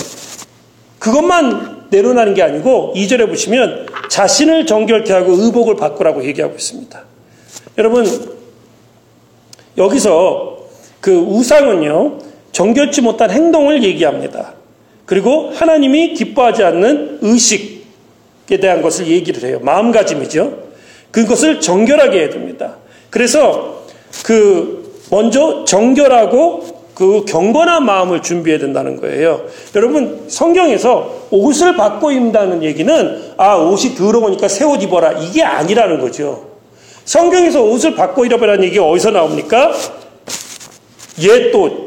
그것만 0.99 1.85
내려놓는 1.91 2.33
게 2.33 2.43
아니고 2.43 2.91
2절에 2.93 3.29
보시면 3.29 3.87
자신을 4.09 4.65
정결케 4.65 5.13
하고 5.13 5.31
의복을 5.31 5.77
바꾸라고 5.77 6.25
얘기하고 6.25 6.55
있습니다. 6.55 7.03
여러분 7.77 8.05
여기서 9.77 10.57
그 10.99 11.15
우상은요 11.19 12.17
정결치 12.51 12.99
못한 12.99 13.31
행동을 13.31 13.81
얘기합니다. 13.81 14.55
그리고 15.05 15.51
하나님이 15.51 16.15
기뻐하지 16.15 16.63
않는 16.63 17.19
의식에 17.21 18.59
대한 18.59 18.81
것을 18.81 19.07
얘기를 19.07 19.47
해요. 19.47 19.59
마음가짐이죠. 19.61 20.65
그것을 21.11 21.61
정결하게 21.61 22.19
해야 22.19 22.29
됩니다. 22.29 22.75
그래서 23.09 23.84
그 24.23 25.03
먼저 25.11 25.65
정결하고 25.65 26.75
그 26.95 27.25
경건한 27.25 27.85
마음을 27.85 28.21
준비해야 28.21 28.59
된다는 28.59 28.99
거예요. 29.01 29.45
여러분 29.75 30.25
성경에서 30.29 31.27
옷을 31.29 31.75
바꿔 31.75 32.11
입는다는 32.11 32.63
얘기는 32.63 33.33
아 33.37 33.55
옷이 33.55 33.95
더러우니까 33.95 34.47
새 34.47 34.65
옷 34.65 34.81
입어라 34.81 35.11
이게 35.19 35.43
아니라는 35.43 35.99
거죠. 35.99 36.47
성경에서 37.03 37.61
옷을 37.63 37.95
바꿔 37.95 38.25
입어라는 38.25 38.63
얘기 38.63 38.79
어디서 38.79 39.11
나옵니까? 39.11 39.73
옛도 41.21 41.85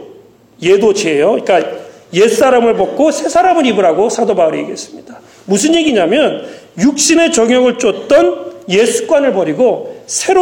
옛도체예요. 0.62 1.38
그러니까 1.42 1.70
옛 2.14 2.28
사람을 2.28 2.76
벗고 2.76 3.10
새 3.10 3.28
사람을 3.28 3.66
입으라고 3.66 4.08
사도 4.10 4.34
바울이 4.34 4.58
얘기했습니다. 4.58 5.18
무슨 5.46 5.74
얘기냐면 5.74 6.46
육신의 6.78 7.32
정욕을 7.32 7.78
쫓던 7.78 8.52
옛 8.68 8.86
습관을 8.86 9.32
버리고 9.32 10.02
새 10.06 10.34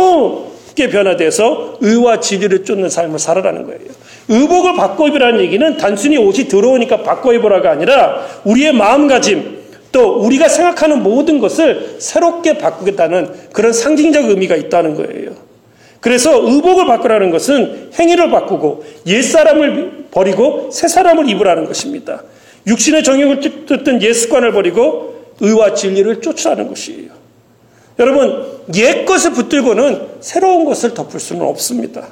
롭게 0.76 0.90
변화돼서 0.90 1.78
의와 1.80 2.20
진리를 2.20 2.64
쫓는 2.64 2.88
삶을 2.88 3.18
살아라는 3.18 3.64
거예요. 3.64 3.80
의복을 4.28 4.74
바꿔 4.74 5.08
입으라는 5.08 5.40
얘기는 5.40 5.76
단순히 5.76 6.18
옷이 6.18 6.48
더러우니까 6.48 7.02
바꿔 7.02 7.32
입으라가 7.32 7.70
아니라 7.70 8.26
우리의 8.44 8.72
마음가짐 8.74 9.56
또 9.90 10.20
우리가 10.20 10.48
생각하는 10.48 11.02
모든 11.02 11.38
것을 11.38 11.96
새롭게 11.98 12.58
바꾸겠다는 12.58 13.30
그런 13.52 13.72
상징적 13.72 14.26
의미가 14.26 14.56
있다는 14.56 14.94
거예요. 14.94 15.30
그래서 16.00 16.46
의복을 16.46 16.86
바꾸라는 16.86 17.30
것은 17.30 17.90
행위를 17.98 18.30
바꾸고 18.30 18.84
옛사람을 19.06 20.06
버리고 20.10 20.70
새사람을 20.70 21.28
입으라는 21.30 21.64
것입니다. 21.64 22.22
육신의 22.66 23.02
정욕을 23.02 23.40
뜯던 23.66 24.02
옛 24.02 24.12
습관을 24.12 24.52
버리고 24.52 25.14
의와 25.40 25.74
진리를 25.74 26.20
쫓으라는 26.20 26.68
것이에요. 26.68 27.15
여러분, 27.98 28.46
옛 28.74 29.04
것을 29.04 29.32
붙들고는 29.32 30.08
새로운 30.20 30.64
것을 30.64 30.94
덮을 30.94 31.18
수는 31.18 31.42
없습니다. 31.42 32.08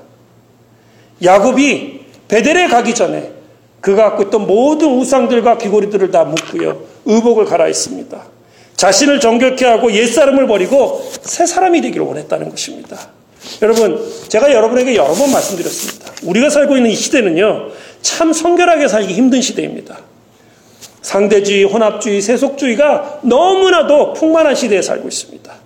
야곱이 1.23 2.01
베델에 2.29 2.68
가기 2.68 2.94
전에 2.94 3.33
그가 3.81 4.05
갖고 4.11 4.25
있던 4.25 4.47
모든 4.47 4.99
우상들과 4.99 5.59
귀고리들을 5.59 6.11
다 6.11 6.25
묶고요. 6.25 6.81
의복을 7.05 7.44
갈아입습니다. 7.44 8.25
자신을 8.77 9.20
정결케 9.20 9.66
하고 9.66 9.92
옛사람을 9.92 10.47
버리고 10.47 11.05
새 11.23 11.47
사람이 11.47 11.81
되기를 11.83 12.07
원했다는 12.07 12.49
것입니다. 12.49 13.11
여러분, 13.61 14.03
제가 14.29 14.53
여러분에게 14.53 14.97
여러 14.97 15.12
번 15.12 15.31
말씀드렸습니다. 15.31 16.12
우리가 16.23 16.49
살고 16.49 16.77
있는 16.77 16.90
이 16.90 16.94
시대는요, 16.94 17.68
참 18.01 18.33
성결하게 18.33 18.88
살기 18.88 19.12
힘든 19.12 19.42
시대입니다. 19.42 19.99
상대주의, 21.03 21.64
혼합주의, 21.64 22.23
세속주의가 22.23 23.20
너무나도 23.23 24.14
풍만한 24.14 24.55
시대에 24.55 24.81
살고 24.81 25.09
있습니다. 25.09 25.63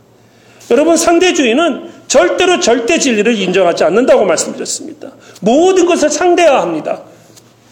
여러분, 0.71 0.97
상대주의는 0.97 1.91
절대로 2.09 2.61
절대 2.61 2.99
진리를 2.99 3.39
인정하지 3.39 3.85
않는다고 3.85 4.25
말씀드렸습니다. 4.25 5.13
모든 5.41 5.87
것을 5.87 6.11
상대화합니다. 6.11 7.03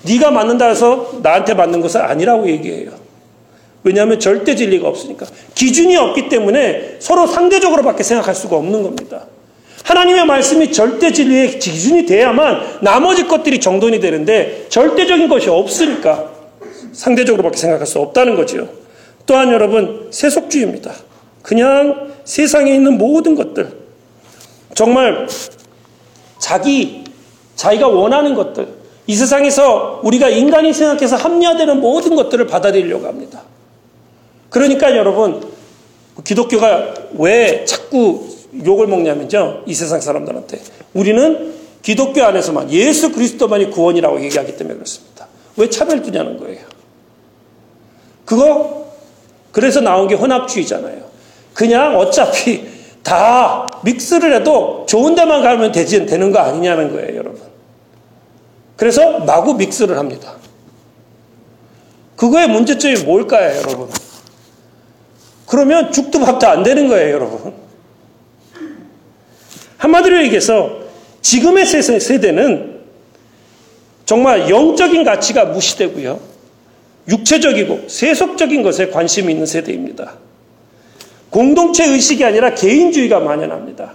네가 0.03 0.31
맞는다 0.31 0.69
해서 0.69 1.11
나한테 1.23 1.55
맞는 1.55 1.81
것은 1.81 2.01
아니라고 2.01 2.49
얘기해요. 2.49 2.91
왜냐하면 3.83 4.19
절대 4.19 4.55
진리가 4.55 4.89
없으니까. 4.89 5.27
기준이 5.55 5.97
없기 5.97 6.29
때문에 6.29 6.97
서로 6.99 7.27
상대적으로밖에 7.27 8.03
생각할 8.03 8.35
수가 8.35 8.57
없는 8.57 8.83
겁니다. 8.83 9.27
하나님의 9.85 10.27
말씀이 10.27 10.73
절대 10.73 11.13
진리의 11.13 11.61
기준이 11.61 12.07
돼야만 12.07 12.81
나머지 12.83 13.27
것들이 13.27 13.61
정돈이 13.61 14.01
되는데 14.01 14.67
절대적인 14.69 15.29
것이 15.29 15.49
없으니까 15.49 16.31
상대적으로밖에 16.93 17.57
생각할 17.57 17.87
수 17.87 18.01
없다는 18.01 18.35
거죠. 18.35 18.69
또한 19.27 19.53
여러분 19.53 20.09
세속주의입니다. 20.11 20.93
그냥 21.47 22.13
세상에 22.25 22.75
있는 22.75 22.99
모든 22.99 23.37
것들, 23.37 23.73
정말 24.75 25.29
자기, 26.41 27.05
자기가 27.55 27.87
원하는 27.87 28.35
것들, 28.35 28.67
이 29.07 29.15
세상에서 29.15 30.01
우리가 30.03 30.29
인간이 30.29 30.73
생각해서 30.73 31.15
합리화되는 31.15 31.81
모든 31.81 32.17
것들을 32.17 32.49
받아들이려고 32.49 33.07
합니다. 33.07 33.43
그러니까 34.51 34.97
여러분, 34.97 35.41
기독교가 36.25 36.95
왜 37.17 37.65
자꾸 37.65 38.27
욕을 38.65 38.89
먹냐면요. 38.89 39.63
이 39.67 39.75
세상 39.75 40.01
사람들한테. 40.01 40.61
우리는 40.95 41.55
기독교 41.81 42.25
안에서만 42.25 42.73
예수 42.73 43.13
그리스도만이 43.13 43.71
구원이라고 43.71 44.21
얘기하기 44.25 44.57
때문에 44.57 44.75
그렇습니다. 44.75 45.29
왜 45.57 45.71
차별 45.71 46.03
두냐는 46.03 46.39
거예요. 46.39 46.67
그거 48.25 48.91
그래서 49.53 49.81
나온 49.81 50.09
게 50.09 50.17
혼합주의잖아요. 50.17 51.07
그냥 51.57 51.99
어차피 51.99 52.69
다 53.03 53.66
믹스를 53.83 54.35
해도 54.35 54.85
좋은 54.87 55.14
데만 55.14 55.42
가면 55.42 55.73
되지 55.73 56.05
되는 56.05 56.31
거 56.31 56.38
아니냐는 56.38 56.92
거예요, 56.92 57.16
여러분. 57.16 57.40
그래서 58.77 59.21
마구 59.21 59.55
믹스를 59.55 59.97
합니다. 59.97 60.35
그거의 62.14 62.47
문제점이 62.47 63.05
뭘까요, 63.05 63.57
여러분? 63.57 63.88
그러면 65.47 65.92
죽도 65.92 66.21
밥도 66.21 66.47
안 66.47 66.62
되는 66.62 66.88
거예요, 66.88 67.14
여러분. 67.14 67.55
한마디로 69.79 70.25
얘기해서 70.25 70.81
지금의 71.23 71.64
세대는 71.64 72.81
정말 74.05 74.51
영적인 74.51 75.05
가치가 75.05 75.47
무시되고요. 75.47 76.21
육체적이고 77.09 77.88
세속적인 77.88 78.62
것에 78.62 78.90
관심이 78.90 79.33
있는 79.33 79.47
세대입니다. 79.47 80.19
공동체 81.37 81.85
의식이 81.85 82.25
아니라 82.25 82.55
개인주의가 82.55 83.20
만연합니다. 83.20 83.92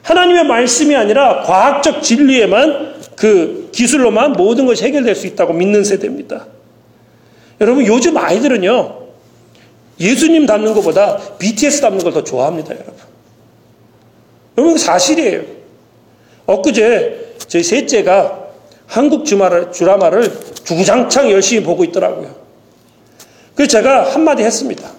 하나님의 0.00 0.46
말씀이 0.46 0.96
아니라 0.96 1.42
과학적 1.42 2.02
진리에만 2.02 2.94
그 3.14 3.68
기술로만 3.72 4.32
모든 4.32 4.64
것이 4.64 4.82
해결될 4.84 5.14
수 5.14 5.26
있다고 5.26 5.52
믿는 5.52 5.84
세대입니다. 5.84 6.46
여러분 7.60 7.84
요즘 7.86 8.16
아이들은요 8.16 9.00
예수님 10.00 10.46
닮는 10.46 10.72
것보다 10.72 11.18
BTS 11.38 11.82
닮는 11.82 12.02
걸 12.02 12.14
더 12.14 12.24
좋아합니다, 12.24 12.70
여러분. 12.74 12.94
여러분 14.56 14.78
사실이에요. 14.78 15.42
엊그제 16.46 17.34
저희 17.48 17.62
셋째가 17.62 18.46
한국 18.86 19.24
드라마를 19.24 20.32
주구장창 20.64 21.30
열심히 21.30 21.62
보고 21.62 21.84
있더라고요. 21.84 22.34
그래서 23.54 23.72
제가 23.72 24.14
한마디 24.14 24.42
했습니다. 24.42 24.96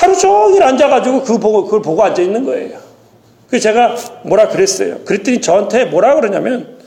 하루 0.00 0.16
종일 0.16 0.62
앉아가지고 0.62 1.24
그 1.24 1.38
보고, 1.38 1.64
그걸 1.66 1.82
보고 1.82 2.02
앉아 2.02 2.22
있는 2.22 2.46
거예요. 2.46 2.78
그래서 3.48 3.64
제가 3.64 3.96
뭐라 4.22 4.48
그랬어요. 4.48 5.00
그랬더니 5.04 5.42
저한테 5.42 5.84
뭐라 5.84 6.14
그러냐면 6.14 6.78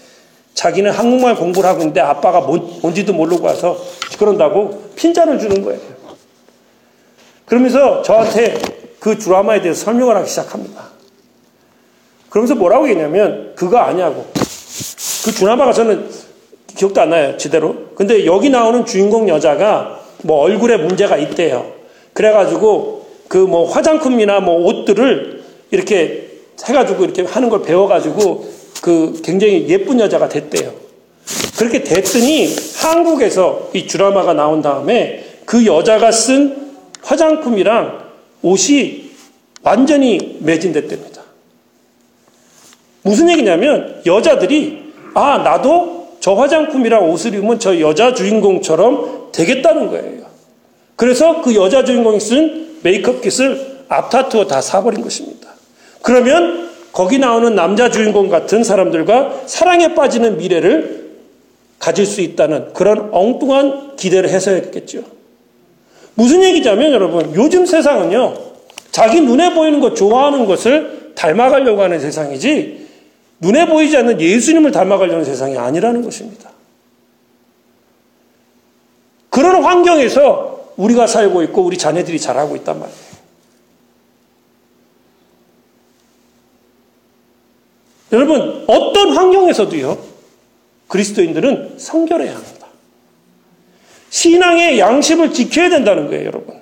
자기는 0.56 0.90
한국말 0.90 1.36
공부를 1.36 1.70
하고 1.70 1.82
있는데 1.82 2.02
아빠가 2.02 2.42
뭔지도 2.42 3.14
모르고 3.14 3.46
와서 3.46 3.78
그런다고 4.18 4.90
핀잔을 4.96 5.38
주는 5.38 5.62
거예요. 5.62 5.80
그러면서 7.46 8.02
저한테 8.02 8.60
그 9.00 9.20
드라마에 9.20 9.62
대해서 9.62 9.86
설명을 9.86 10.16
하기 10.18 10.28
시작합니다. 10.28 10.86
그러면서 12.32 12.56
뭐라고 12.56 12.88
했냐면 12.88 13.54
그거 13.56 13.78
아니냐고. 13.78 14.26
그 14.34 15.32
드라마가 15.32 15.72
저는 15.72 16.10
기억도 16.76 17.00
안 17.00 17.12
나요, 17.12 17.38
제대로. 17.38 17.90
근데 17.94 18.26
여기 18.26 18.50
나오는 18.50 18.84
주인공 18.88 19.30
여자가 19.30 20.00
뭐 20.24 20.40
얼굴에 20.40 20.78
문제가 20.78 21.18
있대요. 21.18 21.74
그래가지고 22.14 23.03
그 23.34 23.48
뭐 23.48 23.68
화장품이나 23.68 24.42
뭐 24.42 24.64
옷들을 24.64 25.42
이렇게 25.72 26.30
해가지고 26.64 27.04
이렇게 27.04 27.24
하는 27.24 27.50
걸 27.50 27.64
배워가지고 27.64 28.48
그 28.84 29.22
굉장히 29.24 29.68
예쁜 29.70 30.00
여자가 30.00 30.30
됐대요. 30.30 30.72
그렇게 31.58 31.84
됐더니 31.84 32.56
한국에서 32.78 33.72
이 33.74 33.88
드라마가 33.88 34.36
나온 34.36 34.62
다음에 34.62 35.26
그 35.46 35.66
여자가 35.66 36.12
쓴 36.12 36.74
화장품이랑 37.02 38.04
옷이 38.44 39.10
완전히 39.64 40.38
매진됐답니다. 40.42 41.24
무슨 43.02 43.32
얘기냐면 43.32 44.04
여자들이 44.06 44.94
아 45.16 45.40
나도 45.40 46.18
저 46.20 46.36
화장품이랑 46.36 47.10
옷을 47.10 47.34
입으면 47.34 47.58
저 47.60 47.80
여자 47.80 48.14
주인공처럼 48.14 49.32
되겠다는 49.32 49.88
거예요. 49.88 50.33
그래서 50.96 51.42
그 51.42 51.56
여자 51.56 51.84
주인공이 51.84 52.20
쓴 52.20 52.80
메이크업 52.84 53.22
킷을 53.22 53.86
앞타투어 53.90 54.48
다 54.48 54.62
사버린 54.62 55.02
것입니다. 55.02 55.50
그러면 56.02 56.70
거기 56.92 57.18
나오는 57.18 57.56
남자 57.56 57.90
주인공 57.90 58.30
같은 58.30 58.64
사람들과 58.64 59.44
사랑에 59.48 59.96
빠지는 59.96 60.38
미래를 60.38 61.04
가질 61.80 62.06
수 62.06 62.22
있다는 62.22 62.74
그런 62.74 63.10
엉뚱한 63.12 63.96
기대를 63.96 64.30
해서였겠죠. 64.30 65.04
무슨 66.16 66.44
얘기냐면 66.44 66.92
여러분 66.92 67.34
요즘 67.36 67.66
세상은요 67.66 68.36
자기 68.92 69.22
눈에 69.22 69.54
보이는 69.56 69.80
것 69.80 69.96
좋아하는 69.96 70.46
것을 70.46 71.14
닮아가려고 71.16 71.82
하는 71.82 72.00
세상이지 72.00 72.88
눈에 73.40 73.66
보이지 73.66 73.98
않는 73.98 74.22
예수님을 74.22 74.72
닮아가려는 74.72 75.26
세상이 75.26 75.58
아니라는 75.58 76.04
것입니다. 76.04 76.52
그런 79.30 79.64
환경에서 79.64 80.53
우리가 80.78 81.08
살고 81.08 81.44
있고 81.44 81.64
우리 81.64 81.78
자녀들이 81.78 82.20
자라고 82.20 82.56
있단 82.56 82.80
말이에요. 82.80 83.14
여러분, 88.12 88.64
어떤 88.68 89.18
환경에서도요, 89.18 89.98
그리스도인들은 90.88 91.80
성결해야 91.80 92.36
합니다. 92.36 92.68
신앙의 94.10 94.78
양심을 94.78 95.34
지켜야 95.34 95.70
된다는 95.70 96.08
거예요, 96.08 96.28
여러분. 96.28 96.62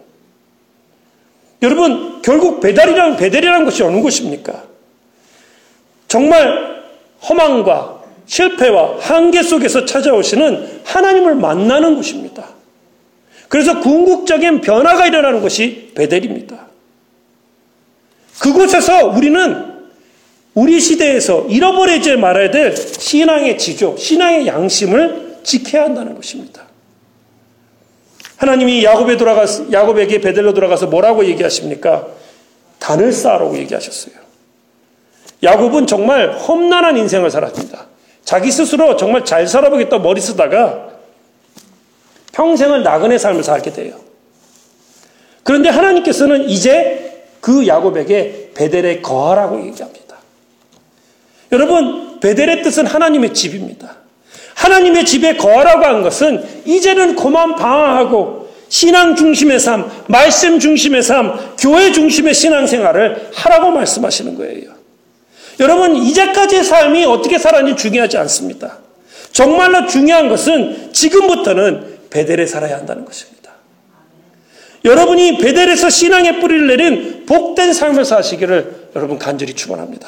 여러분, 1.61 2.21
결국 2.21 2.61
배달이라는, 2.61 3.17
배달이라는 3.17 3.65
것이 3.65 3.83
어느 3.83 4.01
것입니까? 4.01 4.63
정말 6.07 6.83
허망과 7.27 8.01
실패와 8.25 8.99
한계 8.99 9.43
속에서 9.43 9.85
찾아오시는 9.85 10.81
하나님을 10.85 11.35
만나는 11.35 11.95
곳입니다. 11.95 12.60
그래서 13.51 13.81
궁극적인 13.81 14.61
변화가 14.61 15.07
일어나는 15.07 15.41
것이 15.41 15.91
베델입니다. 15.93 16.67
그곳에서 18.39 19.07
우리는 19.07 19.81
우리 20.53 20.79
시대에서 20.79 21.47
잃어버리지 21.49 22.15
말아야 22.15 22.49
될 22.49 22.73
신앙의 22.77 23.57
지조, 23.57 23.97
신앙의 23.97 24.47
양심을 24.47 25.39
지켜야 25.43 25.83
한다는 25.83 26.15
것입니다. 26.15 26.63
하나님이 28.37 28.85
야곱에 28.85 29.17
돌아가 29.17 29.43
야곱에게 29.69 30.21
베델로 30.21 30.53
돌아가서 30.53 30.87
뭐라고 30.87 31.25
얘기하십니까? 31.25 32.07
단을 32.79 33.11
쌓으라고 33.11 33.57
얘기하셨어요. 33.57 34.15
야곱은 35.43 35.87
정말 35.87 36.31
험난한 36.37 36.95
인생을 36.95 37.29
살았습니다. 37.29 37.87
자기 38.23 38.49
스스로 38.49 38.95
정말 38.95 39.25
잘 39.25 39.45
살아보겠다 39.45 39.99
머리 39.99 40.21
쓰다가 40.21 40.90
평생을 42.31 42.83
나그네 42.83 43.17
삶을 43.17 43.43
살게 43.43 43.71
돼요. 43.73 43.95
그런데 45.43 45.69
하나님께서는 45.69 46.49
이제 46.49 47.25
그 47.41 47.67
야곱에게 47.67 48.51
베델에 48.53 49.01
거하라고 49.01 49.65
얘기합니다. 49.65 50.17
여러분, 51.51 52.19
베델의 52.19 52.63
뜻은 52.63 52.85
하나님의 52.85 53.33
집입니다. 53.33 53.97
하나님의 54.55 55.05
집에 55.05 55.35
거하라고 55.35 55.85
한 55.85 56.03
것은 56.03 56.43
이제는 56.65 57.15
그만 57.15 57.55
방황하고 57.55 58.49
신앙 58.69 59.15
중심의 59.15 59.59
삶, 59.59 59.89
말씀 60.07 60.59
중심의 60.59 61.03
삶, 61.03 61.55
교회 61.59 61.91
중심의 61.91 62.33
신앙생활을 62.33 63.31
하라고 63.33 63.71
말씀하시는 63.71 64.35
거예요. 64.35 64.71
여러분, 65.59 65.95
이제까지의 65.95 66.63
삶이 66.63 67.03
어떻게 67.05 67.37
살았는지 67.37 67.81
중요하지 67.81 68.17
않습니다. 68.19 68.77
정말로 69.33 69.87
중요한 69.87 70.29
것은 70.29 70.93
지금부터는 70.93 71.90
베델에 72.11 72.45
살아야 72.45 72.77
한다는 72.77 73.05
것입니다. 73.05 73.51
여러분이 74.85 75.37
베델에서 75.37 75.89
신앙의 75.89 76.39
뿌리를 76.39 76.67
내린 76.67 77.25
복된 77.25 77.73
삶을 77.73 78.05
사시기를 78.05 78.89
여러분 78.95 79.17
간절히 79.17 79.53
축원합니다. 79.53 80.07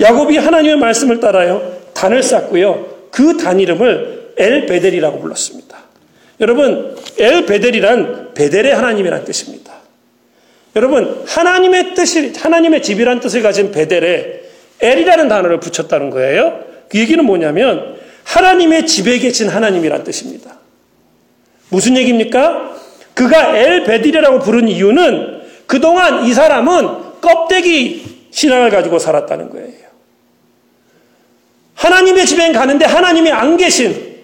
야곱이 0.00 0.36
하나님의 0.38 0.76
말씀을 0.76 1.20
따라요 1.20 1.78
단을 1.94 2.22
쌓고요 2.22 3.08
그 3.10 3.36
단 3.36 3.60
이름을 3.60 4.34
엘 4.36 4.66
베델이라고 4.66 5.20
불렀습니다. 5.20 5.78
여러분 6.40 6.96
엘 7.18 7.44
베델이란 7.44 8.32
베델의 8.34 8.74
하나님이란 8.74 9.24
뜻입니다. 9.24 9.74
여러분 10.76 11.22
하나님의 11.26 11.94
뜻이 11.94 12.32
하나님의 12.34 12.82
집이란 12.82 13.20
뜻을 13.20 13.42
가진 13.42 13.70
베델에 13.72 14.40
엘이라는 14.80 15.28
단어를 15.28 15.60
붙였다는 15.60 16.10
거예요. 16.10 16.64
그 16.88 16.98
얘기는 16.98 17.22
뭐냐면 17.22 17.98
하나님의 18.24 18.86
집에 18.86 19.18
계신 19.18 19.48
하나님이란 19.48 20.04
뜻입니다. 20.04 20.49
무슨 21.70 21.96
얘기입니까? 21.96 22.76
그가 23.14 23.56
엘 23.56 23.84
베델이라고 23.84 24.40
부른 24.40 24.68
이유는 24.68 25.40
그동안 25.66 26.24
이 26.24 26.34
사람은 26.34 27.20
껍데기 27.20 28.28
신앙을 28.30 28.70
가지고 28.70 28.98
살았다는 28.98 29.50
거예요. 29.50 29.80
하나님의 31.74 32.26
집에 32.26 32.52
가는데 32.52 32.84
하나님이 32.84 33.30
안 33.30 33.56
계신 33.56 34.20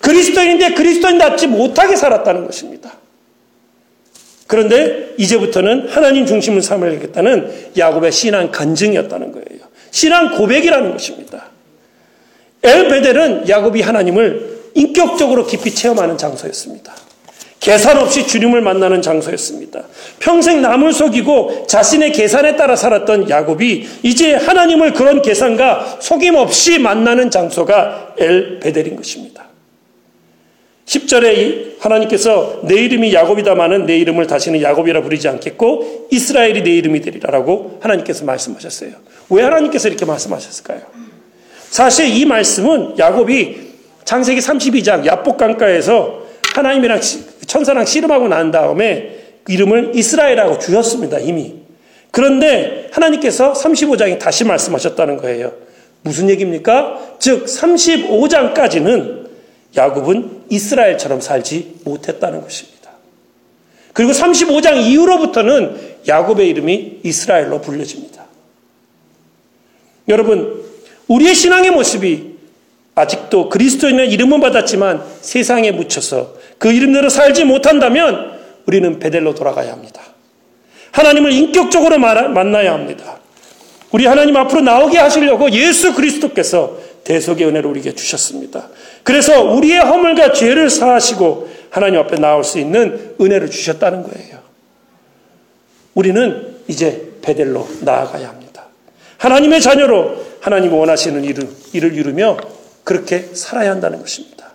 그리스도인인데 0.00 0.74
그리스도인답지 0.74 1.46
못하게 1.46 1.94
살았다는 1.96 2.46
것입니다. 2.46 2.92
그런데 4.46 5.14
이제부터는 5.16 5.88
하나님 5.88 6.26
중심을 6.26 6.62
삼아야겠다는 6.62 7.72
야곱의 7.78 8.10
신앙 8.10 8.50
간증이었다는 8.50 9.32
거예요. 9.32 9.60
신앙 9.92 10.36
고백이라는 10.36 10.90
것입니다. 10.92 11.50
엘베델은 12.62 13.48
야곱이 13.48 13.80
하나님을 13.80 14.59
인격적으로 14.74 15.46
깊이 15.46 15.74
체험하는 15.74 16.18
장소였습니다. 16.18 16.94
계산 17.60 17.98
없이 17.98 18.26
주님을 18.26 18.62
만나는 18.62 19.02
장소였습니다. 19.02 19.84
평생 20.18 20.62
남을 20.62 20.94
속이고 20.94 21.66
자신의 21.66 22.12
계산에 22.12 22.56
따라 22.56 22.74
살았던 22.74 23.28
야곱이 23.28 23.86
이제 24.02 24.34
하나님을 24.34 24.94
그런 24.94 25.20
계산과 25.20 25.98
속임 26.00 26.36
없이 26.36 26.78
만나는 26.78 27.30
장소가 27.30 28.14
엘 28.18 28.60
베델인 28.60 28.96
것입니다. 28.96 29.50
10절에 30.86 31.78
하나님께서 31.78 32.62
내 32.64 32.76
이름이 32.76 33.14
야곱이다마는 33.14 33.86
내 33.86 33.96
이름을 33.98 34.26
다시는 34.26 34.60
야곱이라 34.60 35.02
부르지 35.02 35.28
않겠고 35.28 36.08
이스라엘이 36.10 36.62
내 36.62 36.70
이름이 36.70 37.02
되리라라고 37.02 37.78
하나님께서 37.80 38.24
말씀하셨어요. 38.24 38.92
왜 39.28 39.42
하나님께서 39.44 39.86
이렇게 39.88 40.04
말씀하셨을까요? 40.04 40.80
사실 41.68 42.08
이 42.08 42.24
말씀은 42.24 42.98
야곱이 42.98 43.69
창세기 44.04 44.40
32장 44.40 45.04
야복강가에서 45.06 46.22
하나님이랑 46.54 47.00
천사랑 47.46 47.84
씨름하고 47.84 48.28
난 48.28 48.50
다음에 48.50 49.18
이름을 49.48 49.92
이스라엘하고 49.94 50.58
주셨습니다. 50.58 51.18
이미. 51.18 51.54
그런데 52.10 52.88
하나님께서 52.92 53.52
35장에 53.52 54.18
다시 54.18 54.44
말씀하셨다는 54.44 55.16
거예요. 55.18 55.52
무슨 56.02 56.28
얘기입니까? 56.30 57.16
즉 57.18 57.46
35장까지는 57.46 59.28
야곱은 59.76 60.42
이스라엘처럼 60.48 61.20
살지 61.20 61.80
못했다는 61.84 62.42
것입니다. 62.42 62.90
그리고 63.92 64.12
35장 64.12 64.76
이후로부터는 64.82 65.76
야곱의 66.08 66.48
이름이 66.48 67.00
이스라엘로 67.02 67.60
불려집니다. 67.60 68.24
여러분, 70.08 70.64
우리의 71.06 71.34
신앙의 71.34 71.70
모습이 71.70 72.29
아직도 73.00 73.48
그리스도인의 73.48 74.10
이름은 74.10 74.40
받았지만 74.40 75.02
세상에 75.20 75.72
묻혀서 75.72 76.34
그 76.58 76.72
이름대로 76.72 77.08
살지 77.08 77.44
못한다면 77.44 78.38
우리는 78.66 78.98
베델로 78.98 79.34
돌아가야 79.34 79.72
합니다. 79.72 80.02
하나님을 80.92 81.32
인격적으로 81.32 81.98
만나야 81.98 82.72
합니다. 82.72 83.18
우리 83.90 84.06
하나님 84.06 84.36
앞으로 84.36 84.60
나오게 84.60 84.98
하시려고 84.98 85.50
예수 85.50 85.94
그리스도께서 85.94 86.78
대속의 87.04 87.46
은혜를 87.46 87.70
우리에게 87.70 87.94
주셨습니다. 87.94 88.68
그래서 89.02 89.42
우리의 89.42 89.80
허물과 89.80 90.32
죄를 90.32 90.70
사하시고 90.70 91.48
하나님 91.70 92.00
앞에 92.00 92.16
나올 92.16 92.44
수 92.44 92.58
있는 92.58 93.14
은혜를 93.20 93.50
주셨다는 93.50 94.02
거예요. 94.02 94.38
우리는 95.94 96.56
이제 96.68 97.10
베델로 97.22 97.66
나아가야 97.80 98.28
합니다. 98.28 98.66
하나님의 99.18 99.60
자녀로 99.60 100.24
하나님 100.40 100.72
원하시는 100.72 101.24
일을, 101.24 101.48
일을 101.72 101.94
이루며 101.94 102.36
그렇게 102.90 103.28
살아야 103.34 103.70
한다는 103.70 104.00
것입니다. 104.00 104.50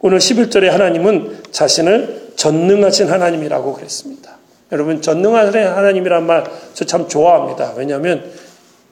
오늘 0.00 0.18
11절에 0.18 0.66
하나님은 0.66 1.44
자신을 1.50 2.32
전능하신 2.36 3.08
하나님이라고 3.08 3.72
그랬습니다. 3.72 4.36
여러분, 4.70 5.00
전능하신 5.00 5.58
하나님이란 5.58 6.26
말 6.26 6.44
저 6.74 6.84
참 6.84 7.08
좋아합니다. 7.08 7.72
왜냐하면 7.78 8.30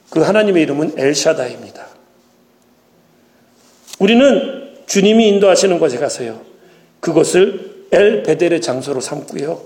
그 0.09 0.21
하나님의 0.21 0.63
이름은 0.63 0.93
엘샤다입니다. 0.97 1.85
우리는 3.99 4.73
주님이 4.87 5.27
인도하시는 5.27 5.77
곳에 5.77 5.99
가서요. 5.99 6.41
그것을 7.01 7.85
엘 7.91 8.23
베델의 8.23 8.61
장소로 8.61 8.99
삼고요. 8.99 9.61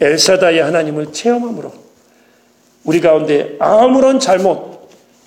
엘샤다의 0.00 0.62
하나님을 0.62 1.12
체험함으로 1.12 1.72
우리 2.84 3.00
가운데 3.00 3.56
아무런 3.58 4.20
잘못, 4.20 4.77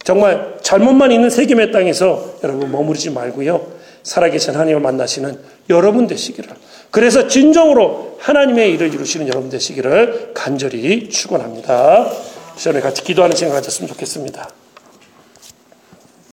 정말 0.03 0.57
잘못만 0.61 1.11
있는 1.11 1.29
세겜의 1.29 1.71
땅에서 1.71 2.35
여러분 2.43 2.71
머무르지 2.71 3.09
말고요. 3.11 3.81
살아계신 4.03 4.53
하나님을 4.53 4.81
만나시는 4.81 5.37
여러분 5.69 6.07
되시기를. 6.07 6.49
그래서 6.89 7.27
진정으로 7.27 8.17
하나님의 8.19 8.73
일을 8.73 8.93
이루시는 8.93 9.27
여러분 9.27 9.49
되시기를 9.49 10.31
간절히 10.33 11.09
축원합니다. 11.09 12.11
시간에 12.57 12.81
같이 12.81 13.03
기도하는 13.03 13.35
시간 13.35 13.53
가졌으면 13.53 13.87
좋겠습니다. 13.89 14.60